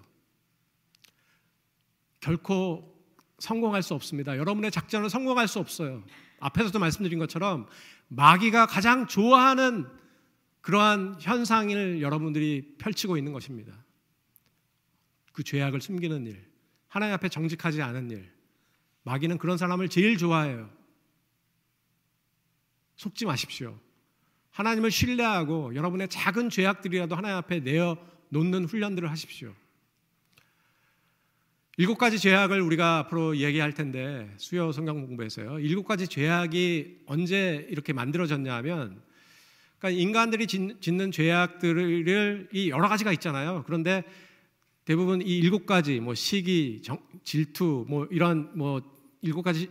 결코 2.19 2.93
성공할 3.39 3.81
수 3.81 3.95
없습니다. 3.95 4.37
여러분의 4.37 4.69
작전은 4.69 5.09
성공할 5.09 5.47
수 5.47 5.57
없어요. 5.57 6.03
앞에서도 6.39 6.77
말씀드린 6.77 7.17
것처럼 7.17 7.67
마귀가 8.09 8.67
가장 8.67 9.07
좋아하는 9.07 10.02
그러한 10.63 11.17
현상을 11.19 12.01
여러분들이 12.01 12.75
펼치고 12.77 13.17
있는 13.17 13.33
것입니다. 13.33 13.83
그 15.33 15.43
죄악을 15.43 15.81
숨기는 15.81 16.25
일, 16.25 16.41
하나님 16.87 17.13
앞에 17.15 17.27
정직하지 17.27 17.81
않은 17.81 18.09
일. 18.11 18.31
마귀는 19.03 19.39
그런 19.39 19.57
사람을 19.57 19.89
제일 19.89 20.17
좋아해요. 20.17 20.69
속지 22.95 23.25
마십시오. 23.25 23.77
하나님을 24.51 24.89
신뢰하고 24.89 25.75
여러분의 25.75 26.07
작은 26.07 26.49
죄악들이라도 26.49 27.15
하나님 27.15 27.37
앞에 27.37 27.59
내어 27.59 27.97
놓는 28.29 28.65
훈련들을 28.65 29.11
하십시오. 29.11 29.53
일곱 31.75 31.97
가지 31.97 32.19
죄악을 32.19 32.61
우리가 32.61 32.99
앞으로 32.99 33.35
얘기할 33.35 33.73
텐데 33.73 34.33
수요 34.37 34.71
성경 34.71 35.05
공부에서요. 35.05 35.59
일곱 35.59 35.83
가지 35.83 36.07
죄악이 36.07 37.01
언제 37.07 37.67
이렇게 37.69 37.91
만들어졌냐 37.91 38.53
하면 38.57 39.01
그러니까 39.83 40.01
인간들이 40.01 40.47
짓는 40.47 41.11
죄악들을 41.11 42.47
이 42.53 42.69
여러 42.69 42.87
가지가 42.87 43.11
있잖아요. 43.13 43.63
그런데 43.65 44.05
대부분 44.85 45.21
이 45.21 45.37
일곱 45.37 45.65
가지 45.65 45.99
뭐 45.99 46.15
시기, 46.15 46.81
정, 46.81 46.99
질투 47.25 47.85
뭐 47.89 48.07
이런 48.09 48.49
뭐 48.53 48.81
일곱 49.21 49.41
가지 49.41 49.69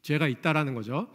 죄가 0.00 0.28
있다라는 0.28 0.72
거죠. 0.72 1.08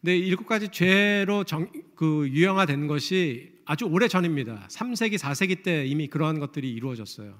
근데 0.00 0.16
일곱 0.16 0.46
가지 0.46 0.70
죄로 0.70 1.44
정, 1.44 1.70
그 1.94 2.26
유형화된 2.30 2.86
것이 2.86 3.52
아주 3.66 3.84
오래 3.84 4.08
전입니다. 4.08 4.66
3세기, 4.70 5.18
4세기 5.18 5.62
때 5.62 5.84
이미 5.84 6.08
그러한 6.08 6.40
것들이 6.40 6.72
이루어졌어요. 6.72 7.38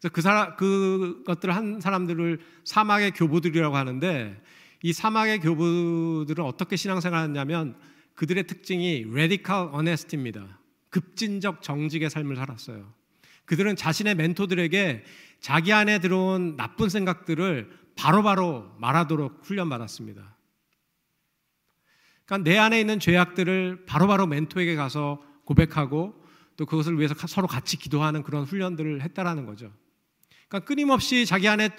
그래서 0.00 0.12
그 0.14 0.22
사람 0.22 0.56
그것들을 0.56 1.54
한 1.54 1.80
사람들을 1.82 2.40
사막의 2.64 3.10
교부들이라고 3.10 3.76
하는데 3.76 4.42
이 4.82 4.94
사막의 4.94 5.40
교부들은 5.40 6.42
어떻게 6.42 6.76
신앙생활하냐면 6.76 7.76
그들의 8.14 8.46
특징이 8.46 9.04
radical 9.08 9.68
honesty입니다. 9.72 10.58
급진적 10.90 11.62
정직의 11.62 12.10
삶을 12.10 12.36
살았어요. 12.36 12.92
그들은 13.44 13.76
자신의 13.76 14.14
멘토들에게 14.14 15.04
자기 15.40 15.72
안에 15.72 15.98
들어온 15.98 16.56
나쁜 16.56 16.88
생각들을 16.88 17.70
바로바로 17.96 18.62
바로 18.62 18.74
말하도록 18.78 19.40
훈련받았습니다. 19.42 20.34
그러니까 22.24 22.50
내 22.50 22.56
안에 22.56 22.80
있는 22.80 22.98
죄악들을 23.00 23.84
바로바로 23.86 24.24
바로 24.24 24.26
멘토에게 24.26 24.76
가서 24.76 25.22
고백하고 25.44 26.14
또 26.56 26.66
그것을 26.66 26.98
위해서 26.98 27.14
서로 27.26 27.46
같이 27.46 27.76
기도하는 27.76 28.22
그런 28.22 28.44
훈련들을 28.44 29.02
했다라는 29.02 29.44
거죠. 29.46 29.72
그러니까 30.48 30.66
끊임없이 30.66 31.26
자기 31.26 31.48
안에 31.48 31.70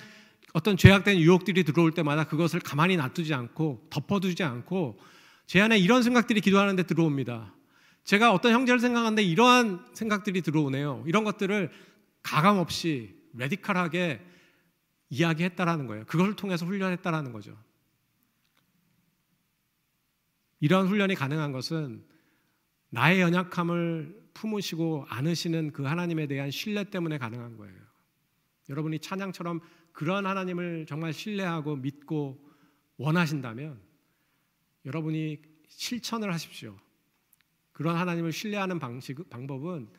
어떤 0.54 0.78
죄악된 0.78 1.18
유혹들이 1.18 1.64
들어올 1.64 1.92
때마다 1.92 2.26
그것을 2.26 2.60
가만히 2.60 2.98
놔두지 2.98 3.34
않고 3.34 3.88
덮어두지 3.90 4.44
않고 4.44 5.00
제 5.46 5.62
안에 5.62 5.78
이런 5.78 6.04
생각들이 6.04 6.42
기도하는데 6.42 6.84
들어옵니다. 6.84 7.54
제가 8.04 8.34
어떤 8.34 8.54
형제를 8.54 8.80
생각하는데 8.80 9.24
이러한 9.24 9.86
생각들이 9.94 10.42
들어오네요. 10.42 11.04
이런 11.08 11.24
것들을 11.24 11.72
가감 12.22 12.58
없이 12.58 13.16
레디컬하게 13.34 14.22
이야기했다라는 15.10 15.88
거예요. 15.88 16.06
그걸 16.06 16.36
통해서 16.36 16.66
훈련했다라는 16.66 17.32
거죠. 17.32 17.58
이러한 20.60 20.88
훈련이 20.88 21.16
가능한 21.16 21.52
것은 21.52 22.04
나의 22.90 23.22
연약함을 23.22 24.30
품으시고 24.34 25.06
안으시는 25.10 25.72
그 25.72 25.84
하나님에 25.84 26.28
대한 26.28 26.52
신뢰 26.52 26.84
때문에 26.84 27.18
가능한 27.18 27.58
거예요. 27.58 27.76
여러분이 28.70 29.00
찬양처럼 29.00 29.62
그런 29.92 30.26
하나님을 30.26 30.86
정말 30.88 31.14
신뢰하고 31.14 31.76
믿고 31.78 32.44
원하신다면 32.98 33.80
여러분이 34.86 35.42
실천을 35.68 36.34
하십시오. 36.34 36.78
그런 37.72 37.98
하나님을 37.98 38.32
신뢰하는 38.32 38.80
방식, 38.80 39.30
방법은 39.30 39.90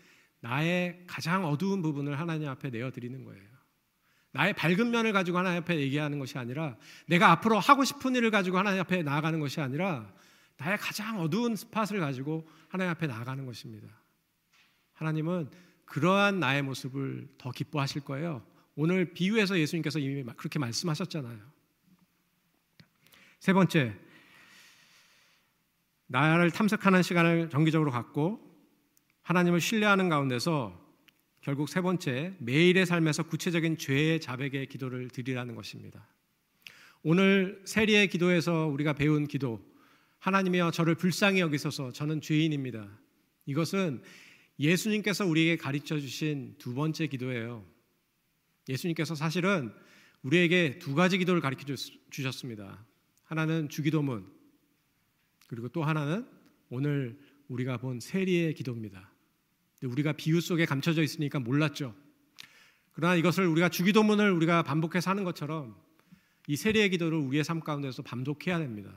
나의 0.41 1.05
가장 1.07 1.45
어두운 1.45 1.82
부분을 1.82 2.18
하나님 2.18 2.49
앞에 2.49 2.70
내어 2.70 2.91
드리는 2.91 3.24
거예요. 3.24 3.45
나의 4.32 4.53
밝은 4.53 4.91
면을 4.91 5.12
가지고 5.12 5.39
하나님 5.39 5.62
앞에 5.62 5.78
얘기하는 5.80 6.18
것이 6.18 6.39
아니라 6.39 6.76
내가 7.07 7.30
앞으로 7.32 7.59
하고 7.59 7.84
싶은 7.84 8.14
일을 8.14 8.30
가지고 8.30 8.59
하나님 8.59 8.80
앞에 8.80 9.03
나아가는 9.03 9.41
것이 9.41 9.61
아니라 9.61 10.12
나의 10.59 10.78
가장 10.78 11.20
어두운 11.20 11.57
스팟을 11.57 12.01
가지고 12.01 12.49
하나님 12.68 12.91
앞에 12.93 13.07
나아가는 13.07 13.45
것입니다. 13.45 13.89
하나님은 14.95 15.51
그러한 15.84 16.41
나의 16.41 16.62
모습을 16.62 17.28
더 17.39 17.51
기뻐하실 17.51 18.05
거예요. 18.05 18.45
오늘 18.74 19.12
비유에서 19.14 19.59
예수님께서 19.59 19.99
이미 19.99 20.22
그렇게 20.37 20.59
말씀하셨잖아요. 20.59 21.39
세 23.39 23.53
번째, 23.53 23.95
나를 26.07 26.50
탐색하는 26.50 27.02
시간을 27.02 27.50
정기적으로 27.50 27.90
갖고 27.90 28.40
하나님을 29.22 29.61
신뢰하는 29.61 30.09
가운데서 30.09 30.84
결국 31.40 31.68
세 31.68 31.80
번째, 31.80 32.34
매일의 32.38 32.86
삶에서 32.86 33.24
구체적인 33.24 33.78
죄의 33.78 34.20
자백의 34.20 34.66
기도를 34.66 35.09
드리라는 35.11 35.54
것입니다. 35.54 36.09
오늘 37.02 37.62
세리의 37.64 38.09
기도에서 38.09 38.66
우리가 38.66 38.94
배운 38.94 39.26
기도, 39.28 39.64
하나님이여 40.18 40.72
저를 40.72 40.96
불쌍히 40.96 41.40
여기소서 41.40 41.92
저는 41.92 42.20
죄인입니다. 42.20 42.88
이것은 43.46 44.02
예수님께서 44.59 45.24
우리에게 45.26 45.57
가르쳐 45.57 46.00
주신 46.00 46.57
두 46.59 46.74
번째 46.74 47.07
기도예요. 47.07 47.64
예수님께서 48.68 49.14
사실은 49.14 49.72
우리에게 50.22 50.78
두 50.80 50.94
가지 50.96 51.18
기도를 51.18 51.40
가르쳐 51.40 51.74
주셨습니다. 52.11 52.84
하나는 53.24 53.68
주기도문, 53.68 54.26
그리고 55.47 55.68
또 55.68 55.84
하나는 55.84 56.26
오늘 56.70 57.18
우리가 57.49 57.76
본 57.78 58.01
세리의 58.01 58.55
기도입니다. 58.55 59.11
우리가 59.82 60.12
비유 60.12 60.40
속에 60.40 60.64
감춰져 60.64 61.03
있으니까 61.03 61.38
몰랐죠. 61.38 61.94
그러나 62.92 63.14
이것을 63.14 63.47
우리가 63.47 63.68
주기도문을 63.68 64.32
우리가 64.32 64.62
반복해서 64.62 65.11
하는 65.11 65.24
것처럼 65.24 65.76
이 66.49 66.57
세리의 66.57 66.90
기도를 66.90 67.18
우리의 67.18 67.44
삶 67.44 67.61
가운데서 67.61 68.03
반복해야 68.03 68.59
됩니다. 68.59 68.90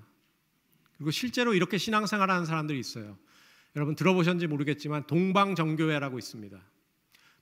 그리고 0.98 1.12
실제로 1.12 1.54
이렇게 1.54 1.78
신앙생활 1.78 2.30
하는 2.30 2.46
사람들이 2.46 2.80
있어요. 2.80 3.18
여러분 3.76 3.96
들어보셨는지 3.96 4.48
모르겠지만 4.48 5.06
동방정교회라고 5.08 6.18
있습니다. 6.18 6.60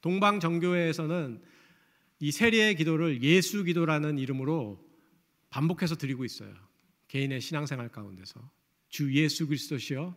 동방정교회에서는 0.02 1.42
이 2.20 2.32
세리의 2.32 2.76
기도를 2.76 3.22
예수 3.22 3.64
기도라는 3.64 4.18
이름으로 4.18 4.84
반복해서 5.50 5.96
드리고 5.96 6.26
있어요. 6.26 6.54
개인의 7.08 7.42
신앙생활 7.42 7.90
가운데서 7.90 8.57
주 8.98 9.14
예수 9.14 9.46
그리스도시여 9.46 10.16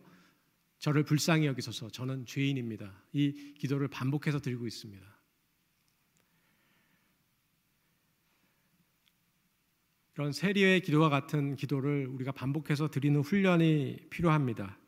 저를 0.79 1.03
불쌍히 1.03 1.45
여기소서 1.45 1.91
저는 1.91 2.25
죄인입니다. 2.25 2.91
이 3.13 3.53
기도를 3.59 3.87
반복해서 3.87 4.39
드리고 4.39 4.65
있습니다. 4.65 5.05
이런 10.15 10.31
세리의 10.31 10.81
기도와 10.81 11.09
같은 11.09 11.55
기도를 11.55 12.07
우리가 12.07 12.31
반복해서 12.31 12.89
드리는 12.89 13.21
훈련이 13.21 13.97
필요합니다. 14.09 14.79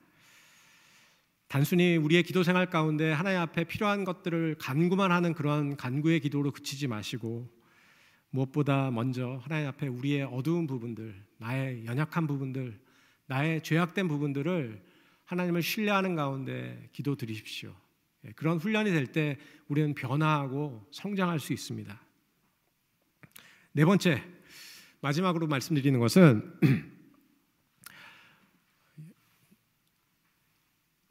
단순히 1.47 1.95
우리의 1.95 2.23
기도 2.23 2.41
생활 2.41 2.71
가운데 2.71 3.11
하나님 3.11 3.41
앞에 3.41 3.65
필요한 3.65 4.05
것들을 4.05 4.55
간구만 4.57 5.11
하는 5.11 5.35
그런 5.35 5.77
간구의 5.77 6.21
기도로 6.21 6.49
그치지 6.49 6.87
마시고 6.87 7.47
무엇보다 8.31 8.89
먼저 8.89 9.39
하나님 9.43 9.67
앞에 9.67 9.85
우리의 9.85 10.23
어두운 10.23 10.65
부분들, 10.65 11.13
나의 11.37 11.85
연약한 11.85 12.25
부분들, 12.25 12.81
나의 13.25 13.61
죄악된 13.63 14.07
부분들을 14.07 14.83
하나님을 15.25 15.61
신뢰하는 15.61 16.15
가운데 16.15 16.89
기도 16.91 17.15
드리십시오. 17.15 17.73
예, 18.25 18.31
그런 18.33 18.57
훈련이 18.57 18.91
될 18.91 19.07
때 19.07 19.37
우리는 19.67 19.93
변화하고 19.95 20.87
성장할 20.91 21.39
수 21.39 21.53
있습니다. 21.53 22.01
네 23.73 23.85
번째, 23.85 24.23
마지막으로 25.01 25.47
말씀드리는 25.47 25.99
것은 25.99 26.53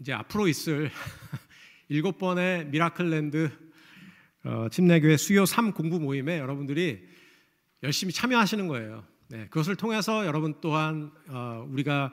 이제 0.00 0.12
앞으로 0.12 0.48
있을 0.48 0.90
일곱 1.88 2.18
번의 2.18 2.66
미라클랜드 2.66 3.50
어, 4.44 4.68
침례교회 4.70 5.16
수요 5.16 5.46
3 5.46 5.72
공부 5.72 6.00
모임에 6.00 6.38
여러분들이 6.38 7.08
열심히 7.82 8.12
참여하시는 8.12 8.66
거예요. 8.68 9.06
네, 9.32 9.46
그것을 9.46 9.76
통해서 9.76 10.26
여러분 10.26 10.52
또한 10.60 11.10
어, 11.28 11.66
우리가 11.70 12.12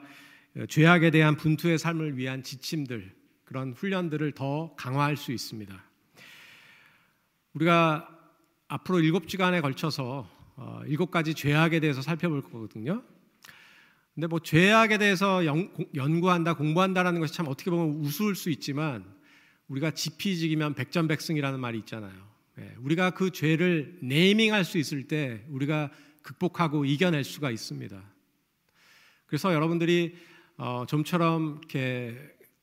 죄악에 0.70 1.10
대한 1.10 1.36
분투의 1.36 1.76
삶을 1.76 2.16
위한 2.16 2.42
지침들 2.42 3.14
그런 3.44 3.74
훈련들을 3.74 4.32
더 4.32 4.74
강화할 4.74 5.18
수 5.18 5.30
있습니다. 5.30 5.84
우리가 7.52 8.08
앞으로 8.68 9.00
일곱 9.00 9.28
주간에 9.28 9.60
걸쳐서 9.60 10.30
어, 10.56 10.80
일곱 10.86 11.10
가지 11.10 11.34
죄악에 11.34 11.80
대해서 11.80 12.00
살펴볼 12.00 12.40
거거든요. 12.40 13.02
근데 14.14 14.26
뭐 14.26 14.38
죄악에 14.40 14.96
대해서 14.96 15.44
연, 15.44 16.20
구한다 16.22 16.54
공부한다라는 16.54 17.20
것이 17.20 17.34
참 17.34 17.48
어떻게 17.48 17.70
보면 17.70 17.96
우스울 17.96 18.34
수 18.34 18.48
있지만 18.48 19.04
우리가 19.68 19.90
지피지기면 19.90 20.72
백전백승이라는 20.72 21.60
말이 21.60 21.76
있잖아요. 21.80 22.14
예, 22.60 22.74
우리가 22.78 23.10
그 23.10 23.30
죄를 23.30 23.98
네이밍할 24.00 24.64
수 24.64 24.78
있을 24.78 25.06
때 25.06 25.44
우리가 25.50 25.90
극복하고 26.22 26.84
이겨낼 26.84 27.24
수가 27.24 27.50
있습니다. 27.50 28.02
그래서 29.26 29.54
여러분들이 29.54 30.16
어, 30.56 30.84
좀처럼 30.86 31.58
이렇게 31.58 32.16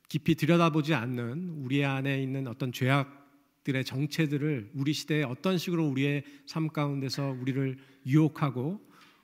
깊이 0.10 0.36
들여다보지 0.36 0.94
않는 0.94 1.62
우리 1.64 1.84
안에 1.84 2.22
있는 2.22 2.48
어떤 2.48 2.72
죄악들의 2.72 3.84
정체들을 3.84 4.72
우리 4.74 4.94
시대에 4.94 5.24
어떤 5.24 5.58
식으로 5.58 5.88
우리의 5.88 6.24
삶 6.46 6.70
가운데서 6.70 7.38
우리를 7.42 7.78
유혹하고 8.06 8.80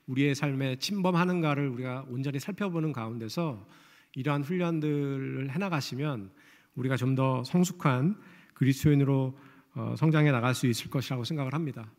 우리의 0.06 0.34
삶에 0.34 0.76
침범하는가를 0.76 1.68
우리가 1.68 2.06
온전히 2.08 2.38
살펴보는 2.38 2.92
가운데서 2.92 3.66
이러한 4.14 4.42
훈련들을 4.44 5.50
해나가시면 5.50 6.30
우리가 6.74 6.96
좀 6.96 7.14
더 7.14 7.44
성숙한 7.44 8.16
그리스도인으로 8.54 9.38
어, 9.74 9.94
성장해 9.96 10.30
나갈 10.30 10.54
수 10.54 10.66
있을 10.66 10.90
것이라고 10.90 11.24
생각을 11.24 11.52
합니다. 11.52 11.90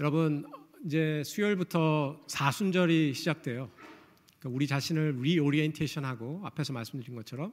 여러분 0.00 0.46
이제 0.84 1.22
수요일부터 1.24 2.24
사순절이 2.28 3.14
시작돼요. 3.14 3.70
그러니까 4.38 4.54
우리 4.54 4.66
자신을 4.66 5.16
reorientation하고 5.20 6.42
앞에서 6.44 6.72
말씀드린 6.72 7.16
것처럼 7.16 7.52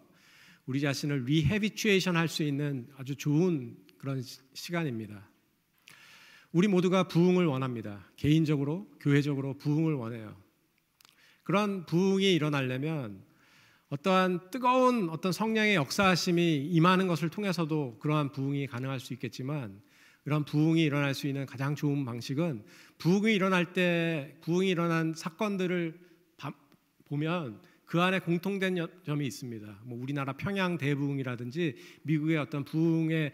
우리 0.66 0.80
자신을 0.80 1.26
rehabituation 1.26 2.16
할 2.16 2.28
수 2.28 2.44
있는 2.44 2.88
아주 2.98 3.16
좋은 3.16 3.78
그런 3.98 4.22
시간입니다. 4.54 5.28
우리 6.52 6.68
모두가 6.68 7.08
부흥을 7.08 7.46
원합니다. 7.48 8.08
개인적으로, 8.16 8.88
교회적으로 9.00 9.58
부흥을 9.58 9.94
원해요. 9.94 10.36
그런 11.44 11.86
부흥이 11.86 12.34
일어나려면 12.34 13.24
어떠한 13.90 14.52
뜨거운 14.52 15.10
어떤 15.10 15.32
성령의 15.32 15.76
역사하심이 15.76 16.68
임하는 16.72 17.08
것을 17.08 17.30
통해서도 17.30 18.00
그러한 18.00 18.32
부흥이 18.32 18.68
가능할 18.68 19.00
수 19.00 19.14
있겠지만 19.14 19.82
그런 20.26 20.44
부흥이 20.44 20.82
일어날 20.84 21.14
수 21.14 21.28
있는 21.28 21.46
가장 21.46 21.76
좋은 21.76 22.04
방식은 22.04 22.64
부흥이 22.98 23.36
일어날 23.36 23.74
때 23.74 24.36
부흥이 24.42 24.70
일어난 24.70 25.14
사건들을 25.14 26.00
보면 27.06 27.62
그 27.86 28.02
안에 28.02 28.18
공통된 28.18 28.76
점이 29.06 29.28
있습니다. 29.28 29.82
뭐 29.84 30.02
우리나라 30.02 30.34
평양 30.34 30.80
대부흥이라든지 30.80 31.76
미국의 32.02 32.38
어떤 32.38 32.66
부흥의 32.66 33.34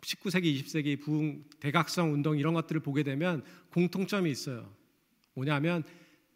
19세기, 0.00 0.58
어, 0.58 0.64
20세기 0.64 1.00
부흥 1.00 1.44
대각성 1.60 2.12
운동 2.12 2.36
이런 2.36 2.54
것들을 2.54 2.80
보게 2.80 3.04
되면 3.04 3.44
공통점이 3.70 4.28
있어요. 4.28 4.68
뭐냐면 5.34 5.84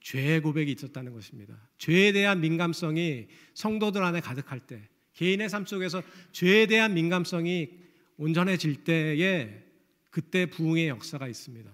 죄의 0.03 0.41
고백이 0.41 0.70
있었다는 0.70 1.12
것입니다. 1.12 1.57
죄에 1.78 2.12
대한 2.12 2.41
민감성이 2.41 3.26
성도들 3.55 4.05
안에 4.05 4.20
가득할 4.20 4.61
때, 4.61 4.88
개인의 5.14 5.49
삶 5.49 5.66
속에서 5.66 6.01
죄에 6.30 6.66
대한 6.66 6.95
민감성이 6.95 7.70
온전해질 8.18 8.84
때에 8.84 9.69
그때 10.11 10.46
부흥의 10.46 10.88
역사가 10.88 11.28
있습니다. 11.28 11.70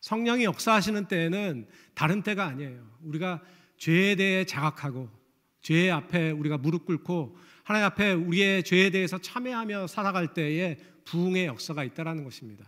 성령이 0.00 0.44
역사하시는 0.44 1.08
때에는 1.08 1.68
다른 1.94 2.22
때가 2.22 2.46
아니에요. 2.46 2.88
우리가 3.02 3.42
죄에 3.76 4.16
대해 4.16 4.44
자각하고 4.44 5.10
죄 5.60 5.90
앞에 5.90 6.30
우리가 6.30 6.58
무릎 6.58 6.86
꿇고 6.86 7.36
하나님 7.64 7.86
앞에 7.86 8.12
우리의 8.12 8.64
죄에 8.64 8.90
대해서 8.90 9.18
참회하며 9.18 9.86
살아갈 9.86 10.32
때에 10.32 10.78
부흥의 11.04 11.46
역사가 11.46 11.84
있다라는 11.84 12.24
것입니다. 12.24 12.64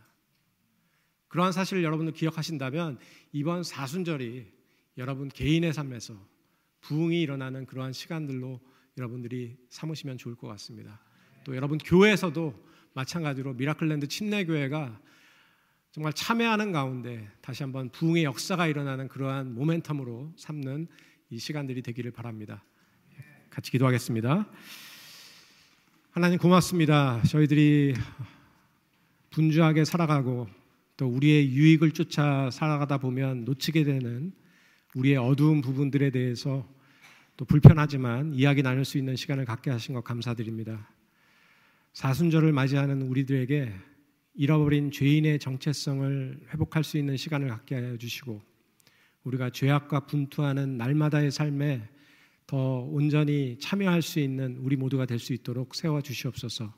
그러한 1.28 1.52
사실을 1.52 1.82
여러분들 1.82 2.12
기억하신다면 2.12 2.98
이번 3.32 3.62
사순절이 3.62 4.52
여러분 4.98 5.28
개인의 5.28 5.72
삶에서 5.72 6.14
부흥이 6.82 7.22
일어나는 7.22 7.64
그러한 7.64 7.94
시간들로 7.94 8.60
여러분들이 8.98 9.56
삼으시면 9.70 10.18
좋을 10.18 10.34
것 10.34 10.48
같습니다. 10.48 11.00
또 11.44 11.56
여러분 11.56 11.78
교회에서도 11.78 12.54
마찬가지로 12.92 13.54
미라클랜드 13.54 14.08
침례교회가 14.08 15.00
정말 15.92 16.14
참여하는 16.14 16.72
가운데 16.72 17.28
다시 17.42 17.62
한번 17.62 17.90
부흥의 17.90 18.24
역사가 18.24 18.66
일어나는 18.66 19.08
그러한 19.08 19.54
모멘텀으로 19.54 20.32
삼는 20.38 20.86
이 21.28 21.38
시간들이 21.38 21.82
되기를 21.82 22.12
바랍니다. 22.12 22.64
같이 23.50 23.70
기도하겠습니다. 23.70 24.48
하나님 26.12 26.38
고맙습니다. 26.38 27.22
저희들이 27.24 27.92
분주하게 29.28 29.84
살아가고 29.84 30.48
또 30.96 31.08
우리의 31.08 31.52
유익을 31.52 31.90
쫓아 31.90 32.48
살아가다 32.50 32.96
보면 32.96 33.44
놓치게 33.44 33.84
되는 33.84 34.32
우리의 34.94 35.18
어두운 35.18 35.60
부분들에 35.60 36.08
대해서 36.08 36.66
또 37.36 37.44
불편하지만 37.44 38.32
이야기 38.34 38.62
나눌 38.62 38.86
수 38.86 38.96
있는 38.96 39.14
시간을 39.14 39.44
갖게 39.44 39.70
하신 39.70 39.94
것 39.94 40.02
감사드립니다. 40.04 40.88
사순절을 41.92 42.52
맞이하는 42.52 43.02
우리들에게 43.02 43.91
잃어버린 44.34 44.90
죄인의 44.90 45.38
정체성을 45.38 46.46
회복할 46.52 46.84
수 46.84 46.98
있는 46.98 47.16
시간을 47.16 47.48
갖게 47.48 47.74
하여 47.74 47.96
주시고 47.96 48.40
우리가 49.24 49.50
죄악과 49.50 50.06
분투하는 50.06 50.76
날마다의 50.78 51.30
삶에 51.30 51.88
더 52.46 52.80
온전히 52.80 53.58
참여할 53.58 54.02
수 54.02 54.18
있는 54.20 54.56
우리 54.58 54.76
모두가 54.76 55.06
될 55.06 55.18
수 55.18 55.32
있도록 55.32 55.74
세워 55.74 56.02
주시옵소서. 56.02 56.72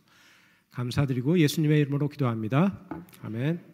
감사드리고 0.71 1.39
예수님의 1.39 1.81
이름으로 1.81 2.09
기도합니다. 2.09 2.87
아멘. 3.23 3.74